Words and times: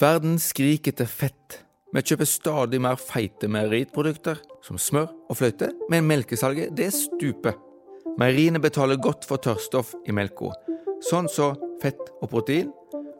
Verden 0.00 0.38
skriker 0.40 0.94
etter 0.94 1.04
fett. 1.04 1.58
Vi 1.92 2.00
kjøper 2.00 2.24
stadig 2.24 2.78
mer 2.80 2.96
feite 2.96 3.50
meieritprodukter, 3.52 4.38
som 4.64 4.78
smør 4.80 5.10
og 5.28 5.36
fløte, 5.36 5.66
men 5.92 6.06
melkesalget 6.08 6.70
det 6.78 6.86
stuper. 6.96 7.58
Meieriene 8.16 8.62
betaler 8.64 8.96
godt 8.96 9.26
for 9.28 9.42
tørrstoff 9.44 9.90
i 10.08 10.14
melka, 10.16 10.54
sånn 11.04 11.28
som 11.28 11.52
så 11.58 11.80
fett 11.82 12.00
og 12.22 12.30
protein, 12.32 12.70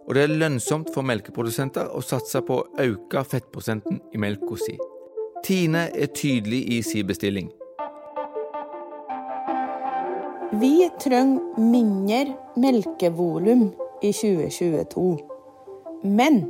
og 0.09 0.17
det 0.17 0.23
er 0.25 0.33
lønnsomt 0.41 0.89
for 0.95 1.05
melkeprodusenter 1.05 1.91
å 1.93 2.01
satse 2.01 2.41
på 2.47 2.57
å 2.63 2.69
øke 2.81 3.27
fettprosenten 3.29 3.99
i 4.17 4.21
melka 4.23 4.57
si. 4.63 4.79
Tine 5.45 5.91
er 5.93 6.09
tydelig 6.17 6.63
i 6.73 6.79
sin 6.87 7.11
bestilling. 7.11 7.51
Vi 10.63 10.89
trenger 11.03 11.61
mindre 11.61 12.39
melkevolum 12.57 13.69
i 14.01 14.15
2022. 14.17 15.13
Men 16.09 16.41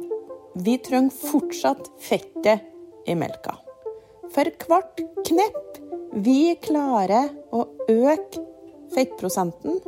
vi 0.55 0.79
trenger 0.79 1.14
fortsatt 1.14 1.91
fettet 2.03 2.61
i 3.07 3.14
melka. 3.14 3.57
For 4.31 4.50
hvert 4.67 5.03
knepp 5.26 5.81
vi 6.25 6.54
klarer 6.63 7.31
å 7.54 7.64
øke 7.90 8.43
fettprosenten, 8.95 9.79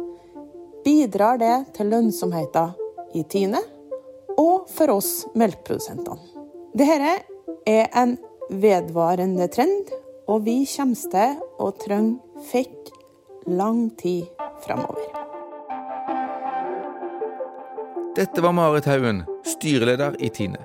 bidrar 0.84 1.38
det 1.38 1.56
til 1.76 1.90
lønnsomheten 1.90 2.74
i 3.18 3.22
Tine 3.30 3.60
og 4.38 4.68
for 4.70 4.96
oss 4.96 5.26
melkeprodusentene. 5.38 6.18
Dette 6.72 7.16
er 7.68 7.90
en 7.92 8.16
vedvarende 8.48 9.48
trend, 9.52 9.90
og 10.30 10.46
vi 10.46 10.62
kommer 10.66 11.10
til 11.12 11.42
å 11.60 11.68
trenge 11.82 12.46
fett 12.48 12.92
lang 13.46 13.90
tid 13.98 14.30
framover. 14.64 15.10
Dette 18.16 18.44
var 18.44 18.52
Marit 18.52 18.86
Haugen, 18.86 19.22
styreleder 19.44 20.16
i 20.18 20.28
Tine. 20.28 20.58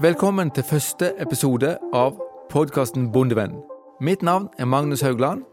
Velkommen 0.00 0.50
til 0.50 0.64
første 0.64 1.12
episode 1.20 1.74
av 1.96 2.18
podkasten 2.50 3.10
Bondevenn. 3.12 3.58
Mitt 4.00 4.22
navn 4.22 4.48
er 4.58 4.68
Magnus 4.68 5.04
Haugland, 5.04 5.44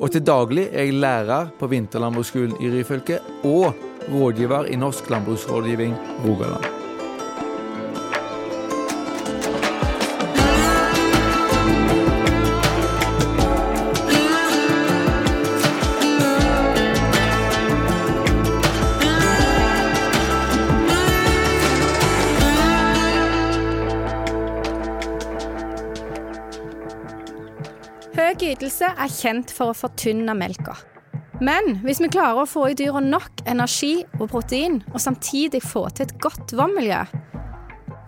og 0.00 0.10
til 0.12 0.24
daglig 0.26 0.68
er 0.72 0.88
jeg 0.88 1.00
lærer 1.00 1.52
på 1.58 1.68
Vinterlandbruksskolen 1.72 2.56
i 2.60 2.72
Ryfylke 2.72 3.20
og 3.44 3.72
rådgiver 4.12 4.72
i 4.72 4.80
Norsk 4.80 5.10
landbruksrådgivning 5.10 5.94
Rogaland. 6.24 6.75
Er 29.06 29.14
kjent 29.14 29.54
for 29.54 29.72
å 29.72 29.76
fortynne 29.76 30.34
melka. 30.36 30.76
Men 31.40 31.76
hvis 31.84 32.00
vi 32.00 32.08
klarer 32.12 32.42
å 32.42 32.48
få 32.48 32.70
i 32.70 32.76
dyra 32.78 33.02
nok 33.04 33.44
energi 33.48 34.00
og 34.18 34.30
protein, 34.32 34.80
og 34.92 35.02
samtidig 35.02 35.60
få 35.64 35.86
til 35.92 36.06
et 36.06 36.16
godt 36.22 36.54
vannmiljø, 36.56 37.02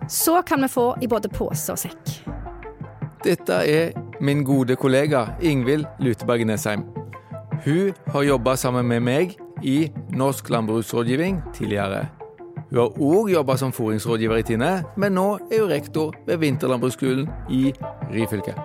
så 0.09 0.39
kan 0.41 0.65
vi 0.65 0.71
få 0.73 0.87
i 1.01 1.09
både 1.09 1.29
pose 1.29 1.73
og 1.73 1.77
sekk. 1.77 2.15
Dette 3.23 3.59
er 3.67 3.91
min 4.23 4.41
gode 4.47 4.75
kollega 4.79 5.35
Ingvild 5.45 5.85
Luteberg 6.01 6.47
Nesheim. 6.47 6.87
Hun 7.65 7.93
har 8.13 8.23
jobba 8.23 8.55
sammen 8.57 8.87
med 8.87 9.03
meg 9.05 9.37
i 9.61 9.91
Norsk 10.15 10.49
landbruksrådgivning 10.49 11.43
tidligere. 11.53 12.07
Hun 12.71 12.79
har 12.79 12.97
òg 12.97 13.31
jobba 13.35 13.57
som 13.59 13.75
fôringsrådgiver 13.75 14.39
i 14.39 14.47
Tine, 14.47 14.73
men 14.97 15.17
nå 15.19 15.29
er 15.51 15.65
hun 15.65 15.73
rektor 15.73 16.15
ved 16.25 16.39
Vinterlandbruksskolen 16.41 17.27
i 17.51 17.73
Ryfylke. 18.13 18.55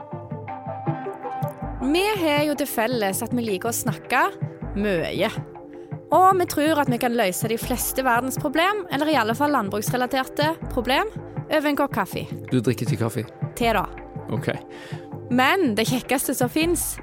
Vi 1.85 2.05
har 2.17 2.47
jo 2.49 2.55
til 2.57 2.69
felles 2.69 3.21
at 3.25 3.33
vi 3.37 3.43
liker 3.45 3.69
å 3.69 3.77
snakke 3.77 4.22
mye. 4.81 5.28
Og 6.15 6.39
vi 6.39 6.47
tror 6.49 6.81
at 6.81 6.91
vi 6.91 6.99
kan 7.03 7.17
løse 7.17 7.50
de 7.50 7.59
fleste 7.61 8.05
verdens 8.06 8.39
problem, 8.41 8.84
eller 8.95 9.11
i 9.12 9.19
alle 9.21 9.34
fall 9.37 9.53
landbruksrelaterte 9.53 10.55
problem, 10.73 11.11
over 11.44 11.69
en 11.69 11.78
kopp 11.78 11.93
kaffe. 11.93 12.25
Du 12.49 12.61
drikker 12.61 12.89
ikke 12.89 13.03
kaffe? 13.05 13.27
Te, 13.59 13.75
da. 13.77 13.84
Ok. 14.33 14.55
Men 15.34 15.75
det 15.77 15.89
kjekkeste 15.91 16.37
som 16.39 16.53
fins, 16.53 16.94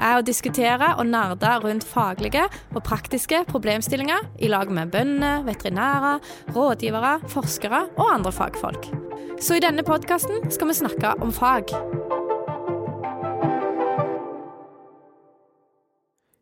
er 0.00 0.16
å 0.16 0.24
diskutere 0.24 0.94
og 0.96 1.10
nerde 1.10 1.50
rundt 1.60 1.84
faglige 1.84 2.46
og 2.72 2.80
praktiske 2.86 3.42
problemstillinger 3.50 4.30
i 4.40 4.48
lag 4.48 4.72
med 4.72 4.94
bønder, 4.94 5.44
veterinærer, 5.44 6.24
rådgivere, 6.56 7.18
forskere 7.28 7.84
og 7.98 8.06
andre 8.08 8.32
fagfolk. 8.32 8.88
Så 9.40 9.58
i 9.58 9.64
denne 9.64 9.84
podkasten 9.84 10.48
skal 10.52 10.72
vi 10.72 10.80
snakke 10.80 11.18
om 11.20 11.34
fag. 11.34 11.74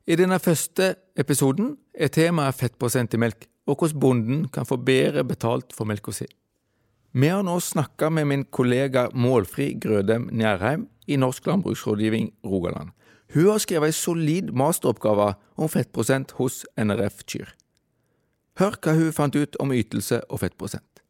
I 0.09 0.17
denne 0.17 0.39
første 0.41 0.95
episoden 1.21 1.75
er 1.93 2.09
temaet 2.09 2.57
fettprosent 2.57 3.13
i 3.13 3.19
melk, 3.21 3.43
og 3.69 3.77
hvordan 3.77 4.01
bonden 4.01 4.45
kan 4.49 4.65
få 4.65 4.79
bedre 4.81 5.21
betalt 5.29 5.75
for 5.77 5.85
melka 5.85 6.15
si. 6.17 6.25
Vi 7.13 7.29
har 7.29 7.45
nå 7.45 7.59
snakka 7.61 8.09
med 8.09 8.25
min 8.31 8.45
kollega 8.49 9.11
Målfri 9.13 9.75
Grødem 9.77 10.31
Njærheim 10.33 10.87
i 11.07 11.19
Norsk 11.21 11.47
landbruksrådgivning 11.51 12.31
Rogaland. 12.45 12.95
Hun 13.35 13.51
har 13.51 13.61
skrevet 13.61 13.93
ei 13.93 13.97
solid 13.97 14.53
masteroppgave 14.57 15.35
om 15.61 15.69
fettprosent 15.69 16.33
hos 16.41 16.63
NRF 16.81 17.27
Kyr. 17.29 17.53
Hør 18.57 18.81
hva 18.81 18.97
hun 18.97 19.13
fant 19.13 19.37
ut 19.37 19.61
om 19.61 19.77
ytelse 19.77 20.23
og 20.33 20.41
fettprosent. 20.41 21.03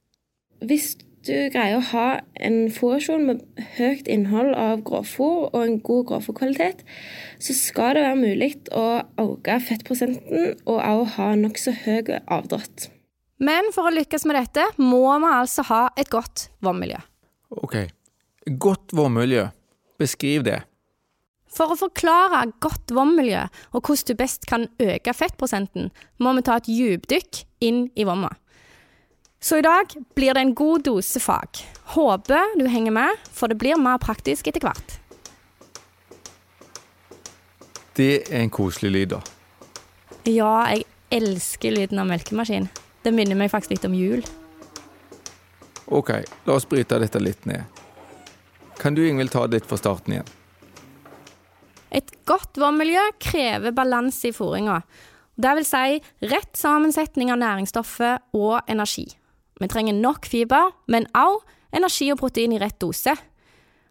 Hvis 0.59 0.97
du 1.29 1.37
greier 1.53 1.79
å 1.79 1.87
ha 1.93 2.07
en 2.41 2.57
fôrrasjon 2.73 3.27
med 3.29 3.43
høyt 3.77 4.09
innhold 4.11 4.55
av 4.59 4.83
grovfòr 4.89 5.51
og 5.51 5.59
en 5.61 5.79
god 5.85 6.07
grovfòrkvalitet, 6.11 6.85
så 7.39 7.57
skal 7.57 7.97
det 7.97 8.05
være 8.07 8.21
mulig 8.21 8.51
å 8.75 8.87
øke 9.23 9.59
fettprosenten 9.69 10.55
og 10.65 10.79
også 10.79 11.11
ha 11.19 11.29
nokså 11.43 11.75
høy 11.85 12.15
avdrått. 12.25 12.89
Men 13.39 13.71
for 13.75 13.87
å 13.87 13.95
lykkes 13.95 14.27
med 14.27 14.41
dette, 14.41 14.65
må 14.83 15.05
vi 15.23 15.31
altså 15.31 15.63
ha 15.69 15.83
et 16.01 16.11
godt 16.11 16.49
vannmiljø. 16.65 16.99
Ok, 17.63 17.77
godt 18.59 18.97
vannmiljø. 18.99 19.47
Beskriv 19.99 20.45
det. 20.47 20.59
For 21.49 21.73
å 21.73 21.79
forklare 21.79 22.45
godt 22.63 22.93
vannmiljø 22.95 23.47
og 23.73 23.81
hvordan 23.81 24.11
du 24.11 24.19
best 24.19 24.45
kan 24.51 24.67
øke 24.83 25.15
fettprosenten, 25.17 25.89
må 26.19 26.35
vi 26.37 26.45
ta 26.47 26.59
et 26.59 26.69
djupdykk 26.71 27.43
inn 27.65 27.87
i 27.97 28.07
vomma. 28.09 28.31
Så 29.41 29.59
i 29.59 29.63
dag 29.63 29.93
blir 30.15 30.35
det 30.35 30.41
en 30.41 30.55
god 30.55 30.83
dose 30.89 31.21
fag. 31.21 31.61
Håper 31.95 32.59
du 32.59 32.67
henger 32.67 32.91
med, 32.91 33.21
for 33.33 33.49
det 33.49 33.59
blir 33.61 33.79
mer 33.79 34.01
praktisk 34.03 34.51
etter 34.51 34.67
hvert. 34.67 34.97
Det 37.99 38.29
er 38.29 38.43
en 38.43 38.51
koselig 38.55 38.91
lyd, 38.95 39.15
da. 39.15 39.23
Ja, 40.29 40.69
jeg 40.71 40.85
elsker 41.15 41.75
lyden 41.75 42.03
av 42.03 42.11
melkemaskin. 42.11 42.69
Det 43.03 43.15
minner 43.15 43.39
meg 43.39 43.51
faktisk 43.51 43.77
litt 43.77 43.87
om 43.89 43.95
jul. 43.97 44.27
Ok, 45.89 46.11
la 46.45 46.57
oss 46.59 46.67
bryte 46.69 46.99
dette 47.01 47.23
litt 47.23 47.47
ned. 47.49 47.65
Kan 48.79 48.95
du 48.95 49.03
Ingvild 49.07 49.33
ta 49.33 49.47
litt 49.47 49.67
fra 49.67 49.79
starten 49.81 50.19
igjen? 50.19 50.35
Et 51.95 52.11
godt 52.29 52.59
vannmiljø 52.61 53.07
krever 53.23 53.73
balanse 53.75 54.29
i 54.29 54.35
fôringa. 54.37 54.83
Det 55.39 55.55
vil 55.57 55.67
si 55.67 55.99
rett 56.29 56.59
sammensetning 56.59 57.33
av 57.33 57.41
næringsstoffer 57.41 58.21
og 58.37 58.69
energi. 58.69 59.07
Vi 59.59 59.69
trenger 59.69 59.97
nok 59.97 60.27
fiber, 60.27 60.73
men 60.87 61.09
også 61.15 61.47
energi 61.75 62.11
og 62.13 62.21
protein 62.23 62.55
i 62.55 62.61
rett 62.63 62.79
dose. 62.81 63.15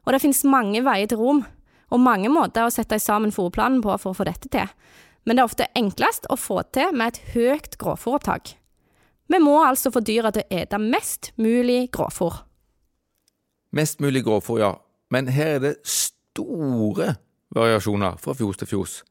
Og 0.05 0.13
det 0.13 0.21
finnes 0.23 0.45
mange 0.47 0.81
veier 0.85 1.09
til 1.09 1.19
rom, 1.19 1.43
og 1.91 2.03
mange 2.03 2.29
måter 2.31 2.67
å 2.67 2.73
sette 2.73 2.99
sammen 2.99 3.33
fôrplanen 3.35 3.81
på 3.83 3.95
for 3.99 4.13
å 4.13 4.17
få 4.17 4.27
dette 4.27 4.49
til. 4.51 4.67
Men 5.27 5.35
det 5.35 5.43
er 5.43 5.49
ofte 5.49 5.67
enklest 5.75 6.27
å 6.31 6.37
få 6.39 6.61
til 6.71 6.95
med 6.95 7.11
et 7.11 7.33
høyt 7.33 7.75
grovfôropptak. 7.81 8.55
Vi 9.27 9.39
må 9.43 9.57
altså 9.59 9.91
få 9.91 9.99
dyra 9.99 10.31
til 10.31 10.45
å 10.45 10.59
ete 10.61 10.79
mest 10.79 11.33
mulig 11.35 11.89
grovfôr. 11.91 12.43
Mest 13.75 13.99
mulig 13.99 14.23
grovfôr, 14.23 14.61
ja. 14.63 14.71
Men 15.11 15.27
her 15.27 15.57
er 15.57 15.63
det 15.63 15.73
store 15.83 17.13
variasjoner 17.55 18.15
fra 18.23 18.35
fjos 18.35 18.59
til 18.59 18.71
fjos. 18.71 19.01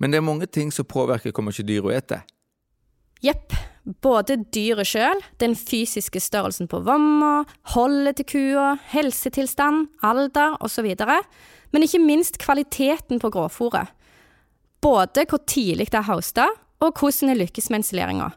Men 0.00 0.12
det 0.12 0.20
er 0.20 0.24
mange 0.24 0.48
ting 0.48 0.72
som 0.72 0.88
påvirker 0.88 1.32
hvor 1.32 1.44
mye 1.44 1.68
dyra 1.68 2.00
spiser. 2.00 2.24
Jepp. 3.24 3.52
Både 4.02 4.40
dyret 4.54 4.88
sjøl, 4.90 5.20
den 5.38 5.54
fysiske 5.54 6.18
størrelsen 6.20 6.66
på 6.66 6.80
vomma, 6.82 7.44
holdet 7.74 8.18
til 8.18 8.26
kua, 8.32 8.72
helsetilstand, 8.90 9.86
alder 10.02 10.56
osv., 10.60 10.88
men 11.74 11.82
ikke 11.82 12.02
minst 12.02 12.38
kvaliteten 12.42 13.20
på 13.22 13.30
grovfôret. 13.30 13.92
Både 14.82 15.26
hvor 15.28 15.42
tidlig 15.46 15.90
det 15.92 16.00
er 16.00 16.08
hausta, 16.10 16.48
og 16.80 16.98
hvordan 16.98 17.30
det 17.30 17.38
lykkes 17.40 17.70
med 17.70 17.82
ensileringa. 17.82 18.30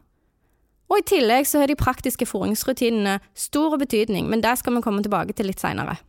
Og 0.90 0.98
I 0.98 1.06
tillegg 1.06 1.46
så 1.46 1.62
har 1.62 1.70
de 1.70 1.78
praktiske 1.78 2.26
fôringsrutinene 2.26 3.20
stor 3.34 3.76
betydning, 3.78 4.26
men 4.30 4.42
det 4.42 4.56
skal 4.58 4.74
vi 4.74 4.82
komme 4.82 5.02
tilbake 5.02 5.36
til 5.36 5.46
litt 5.50 5.62
seinere. 5.62 6.00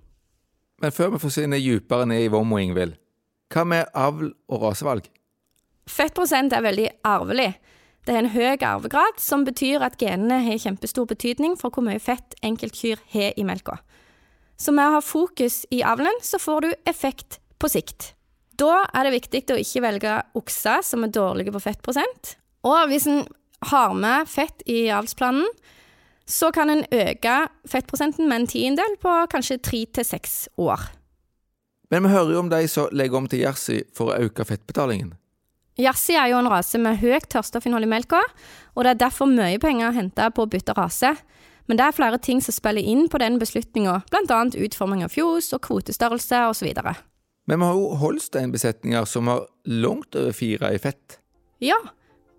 Men 0.82 0.94
før 0.94 1.14
vi 1.14 1.22
forsvinner 1.22 1.62
dypere 1.62 2.08
ned 2.10 2.26
i 2.26 2.32
vomma, 2.34 2.62
Ingvild, 2.62 2.96
hva 3.54 3.66
med 3.68 3.90
avl 3.94 4.32
og 4.50 4.64
rasevalg? 4.66 5.06
Fettprosent 5.90 6.54
er 6.54 6.64
veldig 6.66 6.88
arvelig, 7.06 7.52
Det 8.06 8.16
er 8.16 8.24
en 8.24 8.32
høy 8.34 8.64
arvegrad, 8.66 9.20
som 9.22 9.44
betyr 9.46 9.84
at 9.86 10.00
genene 10.02 10.40
har 10.42 10.62
kjempestor 10.62 11.06
betydning 11.10 11.54
for 11.60 11.74
hvor 11.74 11.86
mye 11.86 12.02
fett 12.02 12.34
enkeltkyr 12.42 13.02
har 13.14 13.36
i 13.38 13.46
melka. 13.46 13.78
Så 14.58 14.74
med 14.74 14.90
å 14.90 14.98
ha 14.98 15.04
fokus 15.06 15.64
i 15.74 15.84
avlen, 15.86 16.18
så 16.22 16.40
får 16.42 16.66
du 16.66 16.72
effekt 16.90 17.40
på 17.62 17.70
sikt. 17.70 18.14
Da 18.58 18.86
er 18.94 19.08
det 19.08 19.16
viktig 19.16 19.44
å 19.54 19.60
ikke 19.62 19.84
velge 19.86 20.16
okser 20.38 20.84
som 20.86 21.06
er 21.06 21.14
dårlige 21.14 21.54
på 21.54 21.62
fettprosent. 21.62 22.36
Og 22.66 22.90
hvis 22.90 23.08
en 23.10 23.24
har 23.70 23.94
med 23.98 24.30
fett 24.30 24.66
i 24.70 24.84
avlsplanen, 24.94 25.48
så 26.26 26.52
kan 26.54 26.70
en 26.70 26.84
øke 26.94 27.36
fettprosenten 27.70 28.30
med 28.30 28.42
en 28.42 28.50
tiendedel 28.50 28.98
på 29.02 29.14
kanskje 29.34 29.60
tre 29.62 29.86
til 29.94 30.08
seks 30.08 30.36
år. 30.62 30.90
Men 31.92 32.06
vi 32.06 32.14
hører 32.14 32.34
jo 32.34 32.44
om 32.46 32.52
de 32.52 32.62
som 32.72 32.94
legger 32.96 33.20
om 33.20 33.28
til 33.28 33.44
jersey 33.44 33.82
for 33.98 34.14
å 34.14 34.30
øke 34.30 34.46
fettbetalingen. 34.48 35.12
Jersey 35.80 36.18
er 36.20 36.28
jo 36.32 36.40
en 36.42 36.50
rase 36.52 36.80
med 36.82 37.00
høyt 37.00 37.30
tørrstoffinnhold 37.32 37.88
i 37.88 37.92
melka, 37.92 38.20
og 38.76 38.84
det 38.84 38.92
er 38.92 39.04
derfor 39.06 39.30
mye 39.30 39.60
penger 39.62 39.90
å 39.90 39.96
hente 39.96 40.28
på 40.36 40.44
å 40.44 40.50
bytte 40.52 40.76
rase. 40.76 41.14
Men 41.70 41.80
det 41.80 41.86
er 41.86 41.96
flere 41.96 42.20
ting 42.20 42.42
som 42.44 42.56
spiller 42.56 42.84
inn 42.84 43.08
på 43.08 43.22
den 43.22 43.38
beslutninga, 43.40 44.02
bl.a. 44.12 44.42
utforming 44.66 45.06
av 45.06 45.14
fjos 45.14 45.54
og 45.56 45.64
kvotestørrelse 45.68 46.44
osv. 46.52 46.74
Men 47.48 47.62
vi 47.62 47.70
har 47.70 47.80
jo 47.80 47.96
Holstein-besetninger 48.02 49.08
som 49.08 49.32
har 49.32 49.48
langt 49.66 50.16
over 50.20 50.36
fire 50.36 50.74
i 50.76 50.82
fett. 50.82 51.22
Ja, 51.64 51.78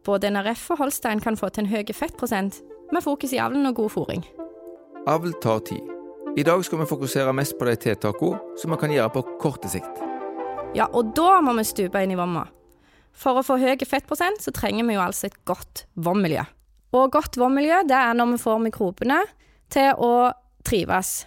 både 0.05 0.31
NRF 0.35 0.69
og 0.75 0.85
Holstein 0.85 1.23
kan 1.25 1.39
få 1.39 1.49
til 1.49 1.65
en 1.65 1.73
høy 1.73 1.89
fettprosent, 1.97 2.61
med 2.93 3.01
fokus 3.01 3.33
i 3.33 3.41
avlen 3.41 3.65
og 3.71 3.79
god 3.81 3.95
fôring. 3.95 4.25
Avl 5.09 5.33
tar 5.41 5.65
tid. 5.65 5.89
I 6.37 6.45
dag 6.45 6.65
skal 6.65 6.83
vi 6.83 6.89
fokusere 6.89 7.33
mest 7.33 7.57
på 7.59 7.65
de 7.69 7.77
tiltakene 7.77 8.57
som 8.61 8.73
vi 8.73 8.79
kan 8.81 8.93
gjøre 8.93 9.13
på 9.17 9.23
korte 9.41 9.69
sikt. 9.73 10.03
Ja, 10.77 10.87
og 10.93 11.15
da 11.17 11.41
må 11.45 11.57
vi 11.57 11.65
stupe 11.69 12.01
inn 12.05 12.13
i 12.13 12.19
vomma. 12.19 12.47
For 13.13 13.39
å 13.39 13.45
få 13.47 13.59
høy 13.61 13.77
fettprosent 13.87 14.43
så 14.43 14.53
trenger 14.55 14.89
vi 14.89 14.97
jo 14.97 15.05
altså 15.05 15.29
et 15.29 15.39
godt 15.49 15.87
vommiljø. 15.95 16.45
Og 16.93 17.13
godt 17.13 17.39
vommiljø 17.41 17.83
det 17.89 17.97
er 17.97 18.17
når 18.17 18.35
vi 18.35 18.43
får 18.43 18.65
mikrobene 18.67 19.21
til 19.73 19.93
å 19.97 20.33
trives. 20.67 21.23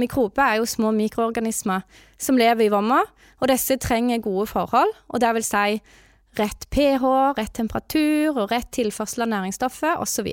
Mikrober 0.00 0.42
er 0.42 0.60
jo 0.60 0.68
små 0.68 0.92
mikroorganismer 0.96 1.82
som 2.20 2.38
lever 2.40 2.66
i 2.66 2.72
vomma, 2.72 3.02
og 3.42 3.50
disse 3.50 3.76
trenger 3.82 4.22
gode 4.24 4.46
forhold, 4.50 4.92
og 5.08 5.20
det 5.20 5.32
vil 5.36 5.46
si 5.46 5.80
rett 6.38 6.68
pH, 6.72 7.04
rett 7.36 7.52
temperatur 7.58 8.38
og 8.38 8.52
rett 8.54 8.70
tilførsel 8.72 9.26
av 9.26 9.32
næringsstoffer 9.34 10.00
osv. 10.00 10.30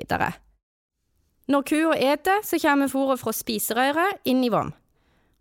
Når 1.50 1.66
kua 1.66 1.98
eter, 1.98 2.40
så 2.46 2.60
kommer 2.62 2.88
fôret 2.88 3.20
fra 3.20 3.34
spiserøret 3.34 4.22
inn 4.30 4.44
i 4.46 4.52
vom. 4.52 4.72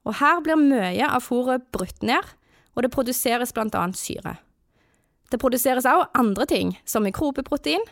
Og 0.07 0.17
her 0.19 0.41
blir 0.43 0.59
mye 0.59 1.05
av 1.05 1.23
fôret 1.23 1.69
brutt 1.71 2.03
ned, 2.03 2.25
og 2.75 2.83
det 2.83 2.91
produseres 2.91 3.53
bl.a. 3.53 3.85
syre. 3.95 4.39
Det 5.29 5.39
produseres 5.41 5.85
også 5.85 6.09
andre 6.17 6.45
ting, 6.49 6.73
som 6.85 7.05
mikrobeprotein, 7.05 7.83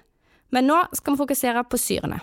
men 0.53 0.69
nå 0.69 0.79
skal 0.95 1.13
vi 1.13 1.21
fokusere 1.21 1.63
på 1.69 1.79
syrene. 1.79 2.19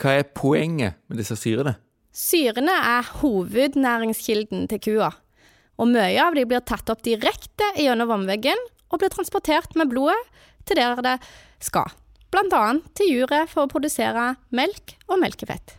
Hva 0.00 0.18
er 0.18 0.30
poenget 0.34 0.98
med 1.10 1.20
disse 1.20 1.36
syrene? 1.38 1.76
Syrene 2.12 2.74
er 2.76 3.08
hovednæringskilden 3.22 4.66
til 4.68 4.80
kua, 4.84 5.10
og 5.80 5.88
mye 5.88 6.20
av 6.20 6.36
de 6.36 6.44
blir 6.48 6.64
tatt 6.68 6.90
opp 6.92 7.02
direkte 7.04 7.72
gjennom 7.80 8.10
vannveggen 8.10 8.58
og 8.92 9.00
blir 9.00 9.12
transportert 9.12 9.76
med 9.78 9.90
blodet 9.92 10.18
til 10.68 10.78
der 10.78 11.00
det 11.02 11.16
skal, 11.64 11.88
bl.a. 12.32 12.64
til 12.96 13.14
juret 13.16 13.50
for 13.50 13.64
å 13.64 13.70
produsere 13.72 14.34
melk 14.54 14.96
og 15.08 15.22
melkefett. 15.24 15.78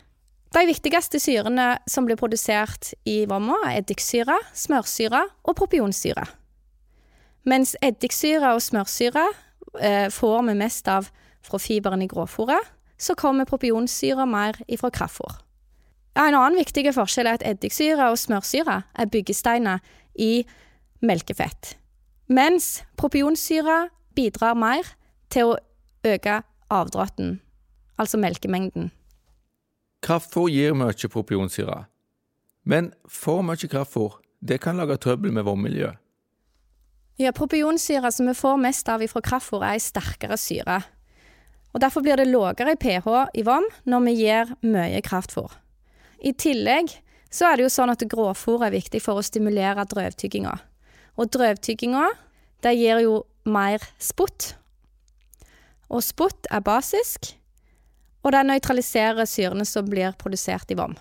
De 0.54 0.66
viktigste 0.70 1.18
syrene 1.22 1.80
som 1.90 2.06
blir 2.06 2.18
produsert 2.20 2.92
i 3.10 3.24
vomma, 3.30 3.58
er 3.70 3.82
eddiksyre, 3.82 4.36
smørsyre 4.54 5.24
og 5.42 5.56
propionsyre. 5.58 6.28
Mens 7.44 7.76
eddiksyre 7.84 8.54
og 8.56 8.62
smørsyre 8.64 9.26
eh, 9.82 10.08
får 10.12 10.44
vi 10.48 10.56
mest 10.56 10.88
av 10.88 11.10
fra 11.44 11.60
fiberen 11.60 12.02
i 12.02 12.08
grovfòret, 12.08 12.72
så 12.98 13.16
kommer 13.20 13.48
propionsyre 13.50 14.26
mer 14.30 14.60
ifra 14.72 14.92
kraftfôr. 14.94 15.42
En 16.16 16.36
annen 16.38 16.60
viktig 16.62 16.86
forskjell 16.94 17.28
er 17.28 17.40
at 17.40 17.46
eddiksyre 17.48 18.12
og 18.14 18.20
smørsyre 18.22 18.84
er 18.96 19.10
byggesteiner 19.12 19.82
i 20.16 20.46
melkefett, 21.04 21.74
mens 22.30 22.84
propionsyre 22.96 23.90
bidrar 24.16 24.56
mer 24.56 24.88
til 25.34 25.52
å 25.52 25.58
øke 26.06 26.44
avdråtten, 26.72 27.40
altså 27.98 28.22
melkemengden. 28.22 28.92
Kraftfôr 30.06 30.52
gir 30.54 30.78
mye 30.78 31.10
propionsyre, 31.10 31.84
men 32.64 32.94
for 33.10 33.44
mye 33.44 33.68
kraftfôr 33.68 34.22
det 34.40 34.62
kan 34.62 34.78
lage 34.78 35.00
trøbbel 35.02 35.34
med 35.34 35.48
vannmiljøet. 35.48 36.03
Ja, 37.22 37.32
propionsyre 37.32 38.12
som 38.12 38.28
vi 38.28 38.34
får 38.34 38.58
mest 38.58 38.90
av 38.90 39.04
fra 39.08 39.22
kraftfôr, 39.22 39.62
er 39.62 39.78
ei 39.78 39.82
sterkere 39.82 40.38
syre. 40.38 40.82
Og 41.74 41.82
Derfor 41.82 42.02
blir 42.06 42.18
det 42.18 42.30
lavere 42.30 42.76
pH 42.78 43.08
i 43.34 43.44
vann 43.46 43.66
når 43.90 44.06
vi 44.08 44.14
gir 44.18 44.54
mye 44.62 45.02
kraftfôr. 45.06 45.52
I 46.22 46.34
tillegg 46.34 46.94
så 47.34 47.50
er 47.50 47.58
det 47.58 47.66
jo 47.66 47.74
sånn 47.74 47.94
at 47.94 48.06
grovfôr 48.10 48.66
er 48.66 48.74
viktig 48.74 49.02
for 49.02 49.18
å 49.18 49.26
stimulere 49.26 49.86
drøvtygginga. 49.90 50.54
Og 51.18 51.30
drøvtygginga, 51.34 52.10
det 52.66 52.76
gir 52.78 53.02
jo 53.04 53.16
mer 53.46 53.82
spott. 54.02 54.54
Og 55.90 56.06
spott 56.06 56.50
er 56.50 56.62
basisk, 56.66 57.34
og 58.24 58.34
det 58.34 58.46
nøytraliserer 58.48 59.28
syrene 59.30 59.66
som 59.68 59.90
blir 59.90 60.14
produsert 60.18 60.72
i 60.72 60.78
vom. 60.80 60.96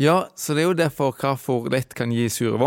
Ja, 0.00 0.28
så 0.34 0.54
det 0.54 0.64
er 0.64 0.70
jo 0.70 0.78
derfor 0.78 1.14
kraftfôr 1.16 1.70
lett 1.72 1.94
kan 1.94 2.12
gi 2.14 2.28
sur 2.30 2.58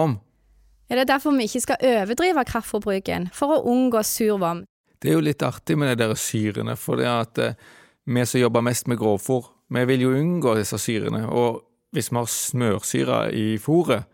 Ja, 0.89 0.95
det 0.95 1.05
er 1.05 1.13
derfor 1.15 1.35
vi 1.37 1.47
ikke 1.47 1.63
skal 1.63 1.85
overdrive 1.89 2.43
kraftforbruken, 2.45 3.29
for 3.33 3.55
å 3.55 3.63
unngå 3.71 4.03
sur 4.05 4.37
vom. 4.41 4.63
Det 4.99 5.11
er 5.11 5.17
jo 5.17 5.25
litt 5.25 5.43
artig 5.43 5.77
med 5.79 5.91
de 5.91 6.03
der 6.03 6.15
syrene, 6.19 6.75
for 6.79 6.99
det 6.99 7.09
at 7.09 7.39
eh, 7.41 7.59
vi 8.05 8.25
som 8.27 8.41
jobber 8.41 8.63
mest 8.63 8.87
med 8.87 8.99
grovfòr, 8.99 9.49
vi 9.73 9.85
vil 9.89 10.05
jo 10.05 10.15
unngå 10.15 10.55
disse 10.59 10.77
syrene. 10.79 11.25
Og 11.27 11.63
hvis 11.95 12.11
vi 12.11 12.19
har 12.19 12.29
smørsyre 12.29 13.19
i 13.35 13.57
fôret, 13.61 14.07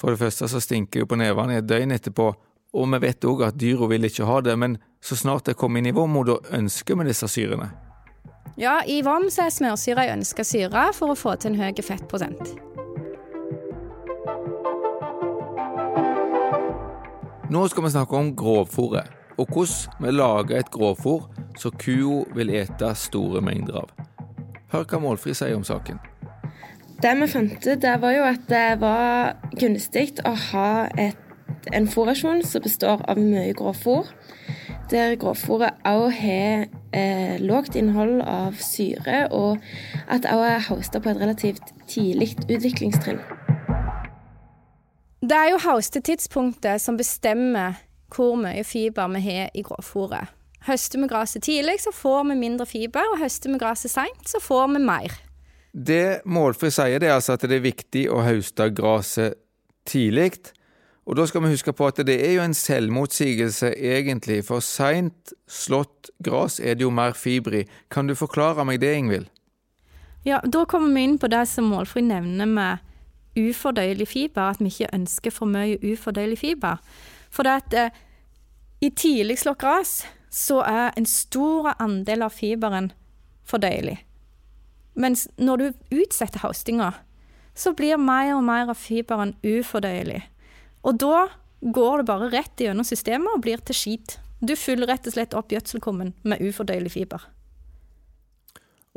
for 0.00 0.12
det 0.12 0.20
første 0.20 0.48
så 0.48 0.60
stinker 0.60 1.02
det 1.02 1.08
på 1.08 1.18
nevene 1.18 1.56
i 1.56 1.60
et 1.62 1.68
døgn 1.68 1.94
etterpå, 1.96 2.28
og 2.76 2.92
vi 2.92 3.00
vet 3.06 3.24
òg 3.24 3.46
at 3.46 3.58
dyra 3.60 3.88
vil 3.88 4.08
ikke 4.08 4.28
ha 4.28 4.40
det, 4.44 4.56
men 4.58 4.76
så 5.00 5.16
snart 5.16 5.46
det 5.48 5.56
kommer 5.56 5.80
inn 5.80 5.90
i 5.90 5.96
vom, 5.96 6.18
da 6.26 6.36
ønsker 6.58 6.98
vi 6.98 7.08
disse 7.08 7.28
syrene. 7.30 7.70
Ja, 8.56 8.80
i 8.86 9.02
vom 9.04 9.28
så 9.32 9.46
er 9.46 9.52
smørsyre 9.52 10.06
ei 10.06 10.14
ønska 10.16 10.44
syre 10.44 10.88
for 10.96 11.12
å 11.12 11.18
få 11.18 11.36
til 11.40 11.54
en 11.54 11.60
høy 11.60 11.84
fettprosent. 11.84 12.56
Nå 17.50 17.68
skal 17.68 17.84
vi 17.84 17.90
snakke 17.90 18.16
om 18.18 18.32
grovfòret, 18.34 19.06
og 19.38 19.46
hvordan 19.54 20.02
vi 20.02 20.10
lager 20.10 20.56
et 20.58 20.70
grovfòr 20.74 21.28
som 21.60 21.76
kua 21.78 22.24
vil 22.34 22.50
ete 22.50 22.88
store 22.98 23.38
mengder 23.40 23.84
av. 23.84 23.92
Hør 24.72 24.82
hva 24.90 24.98
Målfri 25.04 25.34
sier 25.34 25.54
om 25.54 25.62
saken. 25.62 26.00
Det 27.02 27.12
vi 27.20 27.28
fant 27.30 27.68
ut, 27.68 27.86
var 28.02 28.16
jo 28.16 28.26
at 28.26 28.50
det 28.50 28.64
var 28.82 29.36
gunstig 29.60 30.18
å 30.26 30.34
ha 30.48 30.66
et, 30.98 31.22
en 31.70 31.86
fòrrasjon 31.86 32.42
som 32.42 32.66
består 32.66 33.06
av 33.06 33.22
mye 33.22 33.54
grovfòr, 33.54 34.10
der 34.90 35.14
grovfòret 35.14 35.78
òg 35.86 36.10
har 36.18 36.66
eh, 36.90 37.38
lågt 37.38 37.78
innhold 37.78 38.24
av 38.26 38.58
syre, 38.58 39.28
og 39.30 39.62
at 40.10 40.26
det 40.26 40.34
òg 40.34 40.48
er 40.50 40.70
hosta 40.72 40.98
på 40.98 41.14
et 41.14 41.22
relativt 41.22 41.76
tidlig 41.86 42.34
utviklingstrinn. 42.48 43.22
Det 45.26 45.34
er 45.34 45.48
jo 45.50 45.58
haustetidspunktet 45.58 46.78
som 46.78 46.94
bestemmer 46.98 47.80
hvor 48.14 48.36
mye 48.38 48.62
fiber 48.62 49.08
vi 49.16 49.22
har 49.24 49.48
i 49.58 49.64
grovfòret. 49.66 50.30
Høster 50.68 51.00
vi 51.02 51.08
gresset 51.10 51.42
tidlig, 51.42 51.80
så 51.82 51.90
får 51.94 52.28
vi 52.28 52.36
mindre 52.38 52.66
fiber, 52.66 53.08
og 53.12 53.18
høster 53.18 53.50
vi 53.50 53.58
gresset 53.58 53.90
seint, 53.90 54.22
så 54.26 54.38
får 54.42 54.68
vi 54.76 54.82
mer. 54.86 55.16
Det 55.74 56.20
Målfri 56.30 56.70
sier, 56.70 57.00
det 57.02 57.10
er 57.10 57.16
altså 57.16 57.34
at 57.34 57.42
det 57.42 57.58
er 57.58 57.66
viktig 57.66 58.04
å 58.10 58.22
høste 58.22 58.68
gresset 58.74 59.34
tidlig. 59.86 60.30
Og 61.06 61.18
da 61.18 61.26
skal 61.26 61.42
vi 61.42 61.52
huske 61.54 61.74
på 61.74 61.90
at 61.90 61.98
det 62.06 62.20
er 62.22 62.36
jo 62.38 62.46
en 62.46 62.54
selvmotsigelse, 62.54 63.74
egentlig, 63.74 64.44
for 64.46 64.62
seint 64.62 65.34
slått 65.50 66.10
gress 66.22 66.60
er 66.62 66.78
det 66.78 66.86
jo 66.86 66.94
mer 66.94 67.18
fiber 67.18 67.62
i. 67.62 67.66
Kan 67.90 68.06
du 68.06 68.14
forklare 68.14 68.66
meg 68.66 68.78
det, 68.82 68.94
Ingvild? 68.94 69.30
Ja, 70.26 70.38
da 70.42 70.66
kommer 70.70 70.94
vi 70.94 71.06
inn 71.06 71.18
på 71.18 71.30
det 71.30 71.48
som 71.50 71.70
Målfri 71.70 72.02
nevner 72.06 72.50
med 72.50 72.86
ufordøyelig 73.36 74.08
fiber, 74.08 74.50
at 74.50 74.60
vi 74.60 74.72
ikke 74.72 74.94
ønsker 74.94 75.30
for 75.34 75.50
mye 75.50 75.78
ufordøyelig 75.92 76.38
fiber. 76.38 76.82
For 77.30 77.46
det 77.46 77.56
at 77.60 77.74
eh, 77.74 78.02
i 78.80 78.90
tidlig 78.90 79.38
slått 79.40 79.60
gress 79.62 80.04
så 80.30 80.60
er 80.66 80.92
en 80.96 81.06
stor 81.08 81.72
andel 81.78 82.26
av 82.26 82.34
fiberen 82.36 82.90
fordøyelig. 83.48 83.98
Mens 84.96 85.26
når 85.36 85.56
du 85.56 86.00
utsetter 86.02 86.42
haustinga, 86.44 86.92
så 87.56 87.72
blir 87.76 87.96
mer 88.00 88.34
og 88.36 88.44
mer 88.44 88.68
av 88.72 88.76
fiberen 88.80 89.34
ufordøyelig. 89.44 90.22
Og 90.84 90.98
da 91.00 91.26
går 91.60 92.02
det 92.02 92.08
bare 92.10 92.30
rett 92.32 92.60
gjennom 92.60 92.84
systemet 92.84 93.32
og 93.32 93.42
blir 93.44 93.62
til 93.64 93.76
skit. 93.76 94.18
Du 94.40 94.52
fyller 94.58 94.90
rett 94.90 95.08
og 95.08 95.16
slett 95.16 95.34
opp 95.36 95.52
gjødselkummen 95.52 96.12
med 96.28 96.42
ufordøyelig 96.44 96.92
fiber. 96.92 97.24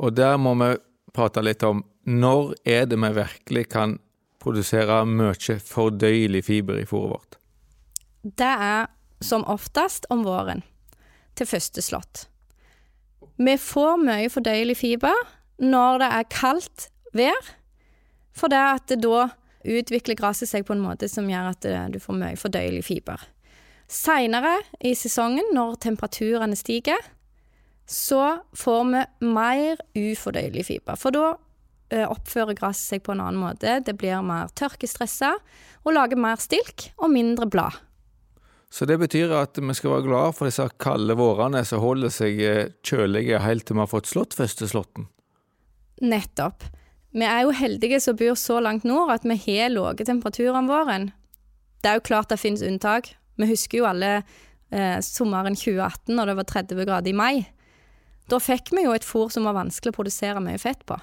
Og 0.00 0.12
der 0.16 0.36
må 0.40 0.54
vi 0.60 0.74
prate 1.16 1.42
litt 1.44 1.64
om 1.66 1.82
når 2.08 2.54
er 2.68 2.86
det 2.88 2.98
vi 3.00 3.10
virkelig 3.16 3.66
kan 3.72 3.98
produsere 4.40 5.02
mye 5.06 5.58
fordøyelig 5.64 6.44
fiber 6.48 6.80
i 6.80 6.88
fôret 6.88 7.12
vårt? 7.14 7.38
Det 8.22 8.50
er 8.50 8.88
som 9.24 9.44
oftest 9.48 10.08
om 10.10 10.24
våren, 10.24 10.62
til 11.36 11.48
første 11.48 11.84
slått. 11.84 12.26
Vi 13.40 13.56
får 13.60 14.00
mye 14.00 14.30
fordøyelig 14.32 14.76
fiber 14.80 15.26
når 15.60 16.00
det 16.02 16.08
er 16.16 16.30
kaldt 16.32 16.88
vær, 17.16 17.52
for 18.36 18.52
det 18.52 18.60
at 18.60 18.88
det 18.88 19.00
da 19.04 19.28
utvikler 19.60 20.16
gresset 20.16 20.48
seg 20.48 20.64
på 20.64 20.74
en 20.76 20.84
måte 20.84 21.08
som 21.10 21.28
gjør 21.28 21.50
at 21.52 21.68
eh, 21.68 21.88
du 21.92 21.98
får 22.00 22.16
mye 22.16 22.40
fordøyelig 22.40 22.84
fiber. 22.86 23.20
Seinere 23.90 24.60
i 24.86 24.94
sesongen, 24.94 25.50
når 25.56 25.80
temperaturene 25.82 26.56
stiger, 26.56 27.00
så 27.90 28.38
får 28.54 28.84
vi 28.92 29.02
mer 29.26 29.80
ufordøyelig 29.98 30.68
fiber. 30.68 30.96
For 31.00 31.12
da 31.12 31.32
oppfører 31.90 32.54
gresset 32.58 32.94
seg 32.94 33.04
på 33.06 33.14
en 33.14 33.22
annen 33.24 33.40
måte. 33.42 33.80
Det 33.84 33.96
blir 33.98 34.22
mer 34.22 34.52
tørkestressa 34.54 35.34
og 35.82 35.94
lager 35.96 36.20
mer 36.20 36.40
stilk 36.42 36.90
og 37.00 37.10
mindre 37.12 37.48
blad. 37.50 37.78
Så 38.70 38.86
det 38.86 39.00
betyr 39.02 39.32
at 39.34 39.58
vi 39.58 39.74
skal 39.74 39.96
være 39.96 40.06
glad 40.06 40.36
for 40.38 40.46
disse 40.46 40.62
kalde 40.78 41.16
vårene 41.18 41.64
som 41.66 41.82
holder 41.82 42.12
seg 42.14 42.42
eh, 42.46 42.68
kjølige 42.86 43.40
helt 43.42 43.66
til 43.66 43.76
vi 43.76 43.82
har 43.82 43.90
fått 43.90 44.10
slått 44.12 44.36
første 44.38 44.68
slåtten. 44.70 45.08
Nettopp. 46.00 46.62
Vi 47.10 47.26
er 47.26 47.42
jo 47.42 47.56
heldige 47.58 47.98
som 48.00 48.18
bor 48.18 48.38
så 48.38 48.60
langt 48.62 48.86
nord 48.86 49.10
at 49.10 49.26
vi 49.26 49.34
har 49.48 49.72
lave 49.74 50.06
temperaturer 50.06 50.60
om 50.60 50.70
våren. 50.70 51.10
Det 51.82 51.90
er 51.90 51.98
jo 51.98 52.06
klart 52.06 52.30
det 52.30 52.38
finnes 52.38 52.62
unntak. 52.62 53.10
Vi 53.40 53.50
husker 53.50 53.80
jo 53.80 53.88
alle 53.90 54.20
eh, 54.20 55.00
sommeren 55.02 55.58
2018 55.58 56.14
når 56.14 56.30
det 56.30 56.38
var 56.38 56.50
30 56.54 56.86
grader 56.86 57.10
i 57.10 57.16
mai. 57.16 57.34
Da 58.30 58.38
fikk 58.38 58.70
vi 58.76 58.86
jo 58.86 58.94
et 58.94 59.06
fôr 59.06 59.32
som 59.34 59.48
var 59.48 59.58
vanskelig 59.58 59.90
å 59.90 59.98
produsere 59.98 60.42
mye 60.44 60.60
fett 60.62 60.86
på. 60.86 60.94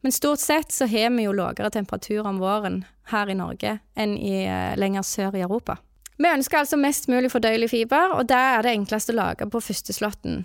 Men 0.00 0.12
stort 0.12 0.40
sett 0.40 0.72
så 0.72 0.86
har 0.86 1.10
vi 1.10 1.26
jo 1.26 1.32
lavere 1.36 1.70
temperaturer 1.70 2.26
om 2.26 2.38
våren 2.40 2.84
her 3.12 3.28
i 3.28 3.36
Norge 3.36 3.78
enn 3.94 4.16
i, 4.16 4.44
eh, 4.46 4.76
lenger 4.76 5.02
sør 5.02 5.36
i 5.36 5.42
Europa. 5.44 5.76
Vi 6.16 6.28
ønsker 6.28 6.58
altså 6.58 6.76
mest 6.76 7.08
mulig 7.08 7.30
fordøyelig 7.32 7.70
fiber, 7.70 8.12
og 8.12 8.26
det 8.28 8.36
er 8.36 8.62
det 8.62 8.72
enkleste 8.76 9.12
å 9.12 9.16
lage 9.16 9.50
på 9.50 9.60
førsteslåtten. 9.60 10.44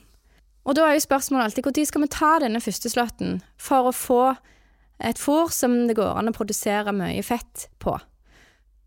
Og 0.66 0.76
da 0.76 0.88
er 0.88 0.96
jo 0.96 1.06
spørsmålet 1.06 1.44
alltid 1.44 1.66
når 1.66 1.86
skal 1.86 2.02
vi 2.02 2.08
ta 2.08 2.40
denne 2.40 2.62
førsteslåtten 2.64 3.42
for 3.58 3.90
å 3.90 3.96
få 3.96 4.38
et 5.00 5.20
fôr 5.20 5.52
som 5.52 5.88
det 5.88 5.98
går 5.98 6.18
an 6.18 6.32
å 6.32 6.36
produsere 6.36 6.94
mye 6.96 7.24
fett 7.24 7.68
på. 7.80 8.00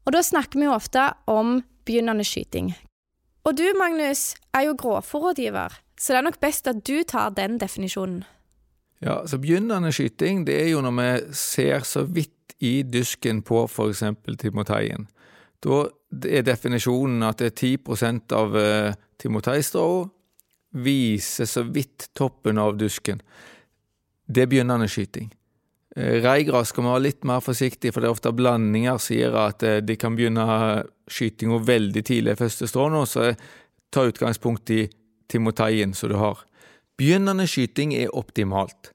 Og 0.07 0.13
da 0.13 0.23
snakker 0.25 0.59
vi 0.59 0.65
jo 0.65 0.73
ofte 0.73 1.13
om 1.27 1.63
begynnende 1.85 2.25
skyting. 2.25 2.75
Og 3.45 3.57
du, 3.57 3.67
Magnus, 3.77 4.35
er 4.57 4.67
jo 4.67 4.77
gråfòrrådgiver, 4.81 5.77
så 6.01 6.13
det 6.13 6.19
er 6.19 6.27
nok 6.27 6.41
best 6.41 6.69
at 6.69 6.83
du 6.85 7.03
tar 7.05 7.31
den 7.37 7.59
definisjonen. 7.61 8.25
Ja, 9.05 9.21
så 9.27 9.39
begynnende 9.39 9.93
skyting, 9.95 10.47
det 10.47 10.57
er 10.63 10.73
jo 10.73 10.83
når 10.83 10.97
vi 10.99 11.35
ser 11.39 11.87
så 11.87 12.03
vidt 12.03 12.57
i 12.59 12.83
dysken 12.83 13.43
på 13.47 13.65
f.eks. 13.69 14.03
timoteien. 14.41 15.07
Da 15.63 15.85
er 16.27 16.47
definisjonen 16.47 17.23
at 17.27 17.39
det 17.43 17.53
er 17.53 17.79
10% 17.79 18.35
av 18.35 18.57
eh, 18.59 18.95
timoteistrået 19.19 20.11
viser 20.79 21.49
så 21.49 21.65
vidt 21.65 22.11
toppen 22.19 22.59
av 22.59 22.77
dusken. 22.79 23.23
Det 24.27 24.45
er 24.45 24.51
begynnende 24.51 24.89
skyting. 24.91 25.31
Eh, 25.97 26.19
Reigras 26.23 26.73
skal 26.73 26.85
vi 26.85 26.91
være 26.93 27.05
litt 27.07 27.25
mer 27.27 27.41
forsiktig, 27.45 27.93
for 27.95 28.03
det 28.03 28.11
er 28.11 28.17
ofte 28.17 28.35
blandinger 28.35 28.99
gjør 28.99 29.39
at 29.47 29.65
eh, 29.67 29.81
de 29.83 29.97
kan 29.97 30.19
begynne 30.19 30.45
skytinga 31.09 31.63
veldig 31.67 32.05
tidlig 32.05 32.35
i 32.35 32.43
første 32.43 32.69
strå 32.69 32.91
nå, 32.93 33.07
så 33.09 33.33
ta 33.91 34.05
utgangspunkt 34.05 34.71
i 34.75 34.85
timoteien 35.31 35.95
som 35.97 36.13
du 36.13 36.19
har. 36.21 36.45
Begynnende 36.99 37.47
skyting 37.47 37.93
er 37.95 38.15
optimalt, 38.17 38.93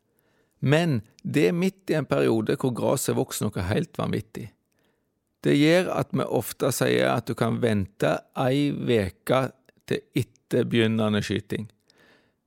men 0.60 1.02
det 1.24 1.48
er 1.48 1.56
midt 1.56 1.92
i 1.92 1.96
en 1.96 2.08
periode 2.08 2.58
hvor 2.60 2.74
gresset 2.76 3.16
vokser 3.16 3.48
noe 3.48 3.64
helt 3.70 3.96
vanvittig. 4.00 4.50
Det 5.44 5.56
gjør 5.56 5.90
at 5.96 6.12
vi 6.16 6.24
ofte 6.24 6.72
sier 6.76 7.14
at 7.14 7.28
du 7.28 7.36
kan 7.36 7.62
vente 7.64 8.18
ei 8.40 8.72
uke 8.72 9.42
til 9.88 10.04
etter 10.20 10.68
begynnende 10.68 11.24
skyting, 11.24 11.70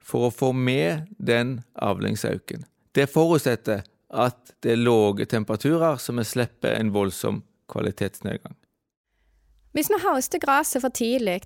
for 0.00 0.28
å 0.28 0.32
få 0.32 0.52
med 0.52 1.08
den 1.18 1.58
avlingsauken. 1.74 2.64
Det 2.92 3.08
forutsetter 3.12 3.84
at 4.12 4.54
det 4.62 4.76
er 4.76 4.80
lave 4.80 5.26
temperaturer, 5.28 5.96
så 5.96 6.12
vi 6.16 6.24
slipper 6.24 6.76
en 6.76 6.92
voldsom 6.94 7.42
kvalitetsnedgang. 7.72 8.54
Hvis 9.76 9.90
vi 9.92 10.00
høster 10.00 10.40
gresset 10.40 10.84
for 10.84 10.92
tidlig, 10.92 11.42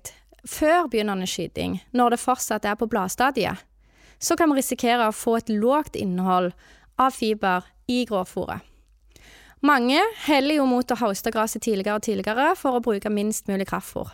før 0.47 0.87
begynnende 0.91 1.27
skyting, 1.27 1.81
når 1.91 2.15
det 2.15 2.23
fortsatt 2.23 2.67
er 2.67 2.77
på 2.79 2.87
bladstadiet, 2.87 3.59
så 4.21 4.37
kan 4.37 4.51
vi 4.51 4.61
risikere 4.61 5.09
å 5.09 5.15
få 5.15 5.39
et 5.39 5.49
lågt 5.49 5.97
innhold 5.97 6.53
av 7.01 7.15
fiber 7.15 7.65
i 7.89 8.03
grovfòret. 8.09 8.61
Mange 9.65 9.99
heller 10.25 10.57
jo 10.57 10.65
mot 10.65 10.89
å 10.89 10.97
hauste 10.97 11.33
gresset 11.33 11.61
tidligere 11.65 11.99
og 11.99 12.05
tidligere 12.05 12.53
for 12.57 12.77
å 12.77 12.83
bruke 12.85 13.11
minst 13.13 13.49
mulig 13.49 13.67
kraftfôr. 13.69 14.09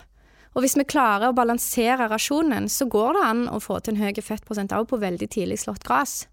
Og 0.56 0.64
hvis 0.64 0.76
vi 0.76 0.84
klarer 0.88 1.30
å 1.30 1.36
balansere 1.36 2.08
rasjonen, 2.10 2.68
så 2.72 2.88
går 2.90 3.16
det 3.16 3.24
an 3.24 3.44
å 3.52 3.60
få 3.62 3.78
til 3.80 3.94
en 3.94 4.02
høy 4.02 4.20
fettprosent 4.24 4.74
òg 4.76 4.88
på 4.90 5.00
veldig 5.00 5.28
tidlig 5.32 5.60
slått 5.62 5.86
gress. 5.88 6.26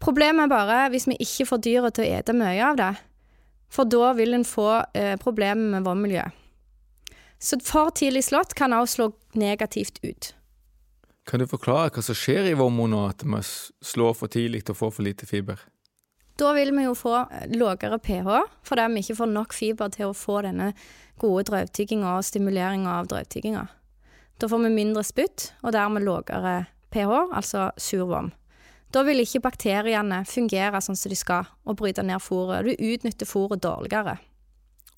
Problemet 0.00 0.46
er 0.46 0.50
bare 0.50 0.80
hvis 0.90 1.06
vi 1.10 1.18
ikke 1.20 1.46
får 1.50 1.62
dyret 1.66 1.98
til 1.98 2.06
å 2.06 2.18
ete 2.18 2.34
mye 2.34 2.64
av 2.64 2.78
det, 2.80 2.92
for 3.70 3.86
da 3.86 4.14
vil 4.18 4.34
en 4.34 4.46
få 4.48 4.70
eh, 4.96 5.14
problemer 5.20 5.76
med 5.76 5.86
vannmiljøet. 5.86 6.36
Så 7.40 7.56
for 7.64 7.92
tidlig 7.96 8.26
slått 8.26 8.52
kan 8.58 8.74
òg 8.76 8.88
slå 8.90 9.10
negativt 9.38 10.02
ut. 10.04 10.32
Kan 11.30 11.38
du 11.38 11.46
forklare 11.46 11.92
hva 11.94 12.02
som 12.02 12.16
skjer 12.18 12.48
i 12.50 12.56
vomma 12.58 12.88
nå, 12.90 13.04
at 13.06 13.22
vi 13.22 13.38
slår 13.86 14.16
for 14.18 14.32
tidlig 14.32 14.64
og 14.66 14.80
får 14.80 14.96
for 14.96 15.06
lite 15.06 15.28
fiber? 15.30 15.60
Da 16.40 16.50
vil 16.56 16.72
vi 16.74 16.88
jo 16.88 16.94
få 16.98 17.12
lavere 17.52 18.00
pH, 18.02 18.40
fordi 18.66 18.86
vi 18.90 19.04
ikke 19.04 19.16
får 19.20 19.30
nok 19.30 19.54
fiber 19.54 19.92
til 19.94 20.08
å 20.08 20.16
få 20.16 20.40
denne 20.42 20.72
gode 21.22 21.44
drøvtygginga 21.52 22.16
og 22.16 22.26
stimuleringa 22.26 22.96
av 22.98 23.10
drøvtygginga. 23.12 23.62
Da 24.42 24.48
får 24.50 24.64
vi 24.64 24.74
mindre 24.74 25.04
spytt, 25.06 25.52
og 25.62 25.76
dermed 25.76 26.02
lavere 26.08 26.64
pH, 26.90 27.12
altså 27.30 27.68
survom. 27.78 28.32
Da 28.90 29.04
vil 29.06 29.22
ikke 29.22 29.44
bakteriene 29.44 30.24
fungere 30.26 30.80
sånn 30.82 30.98
som 30.98 31.12
de 31.12 31.18
skal, 31.20 31.46
og 31.62 31.78
bryte 31.78 32.02
ned 32.02 32.24
fôret. 32.24 32.66
Du 32.66 32.74
utnytter 32.74 33.28
fôret 33.28 33.62
dårligere. 33.62 34.16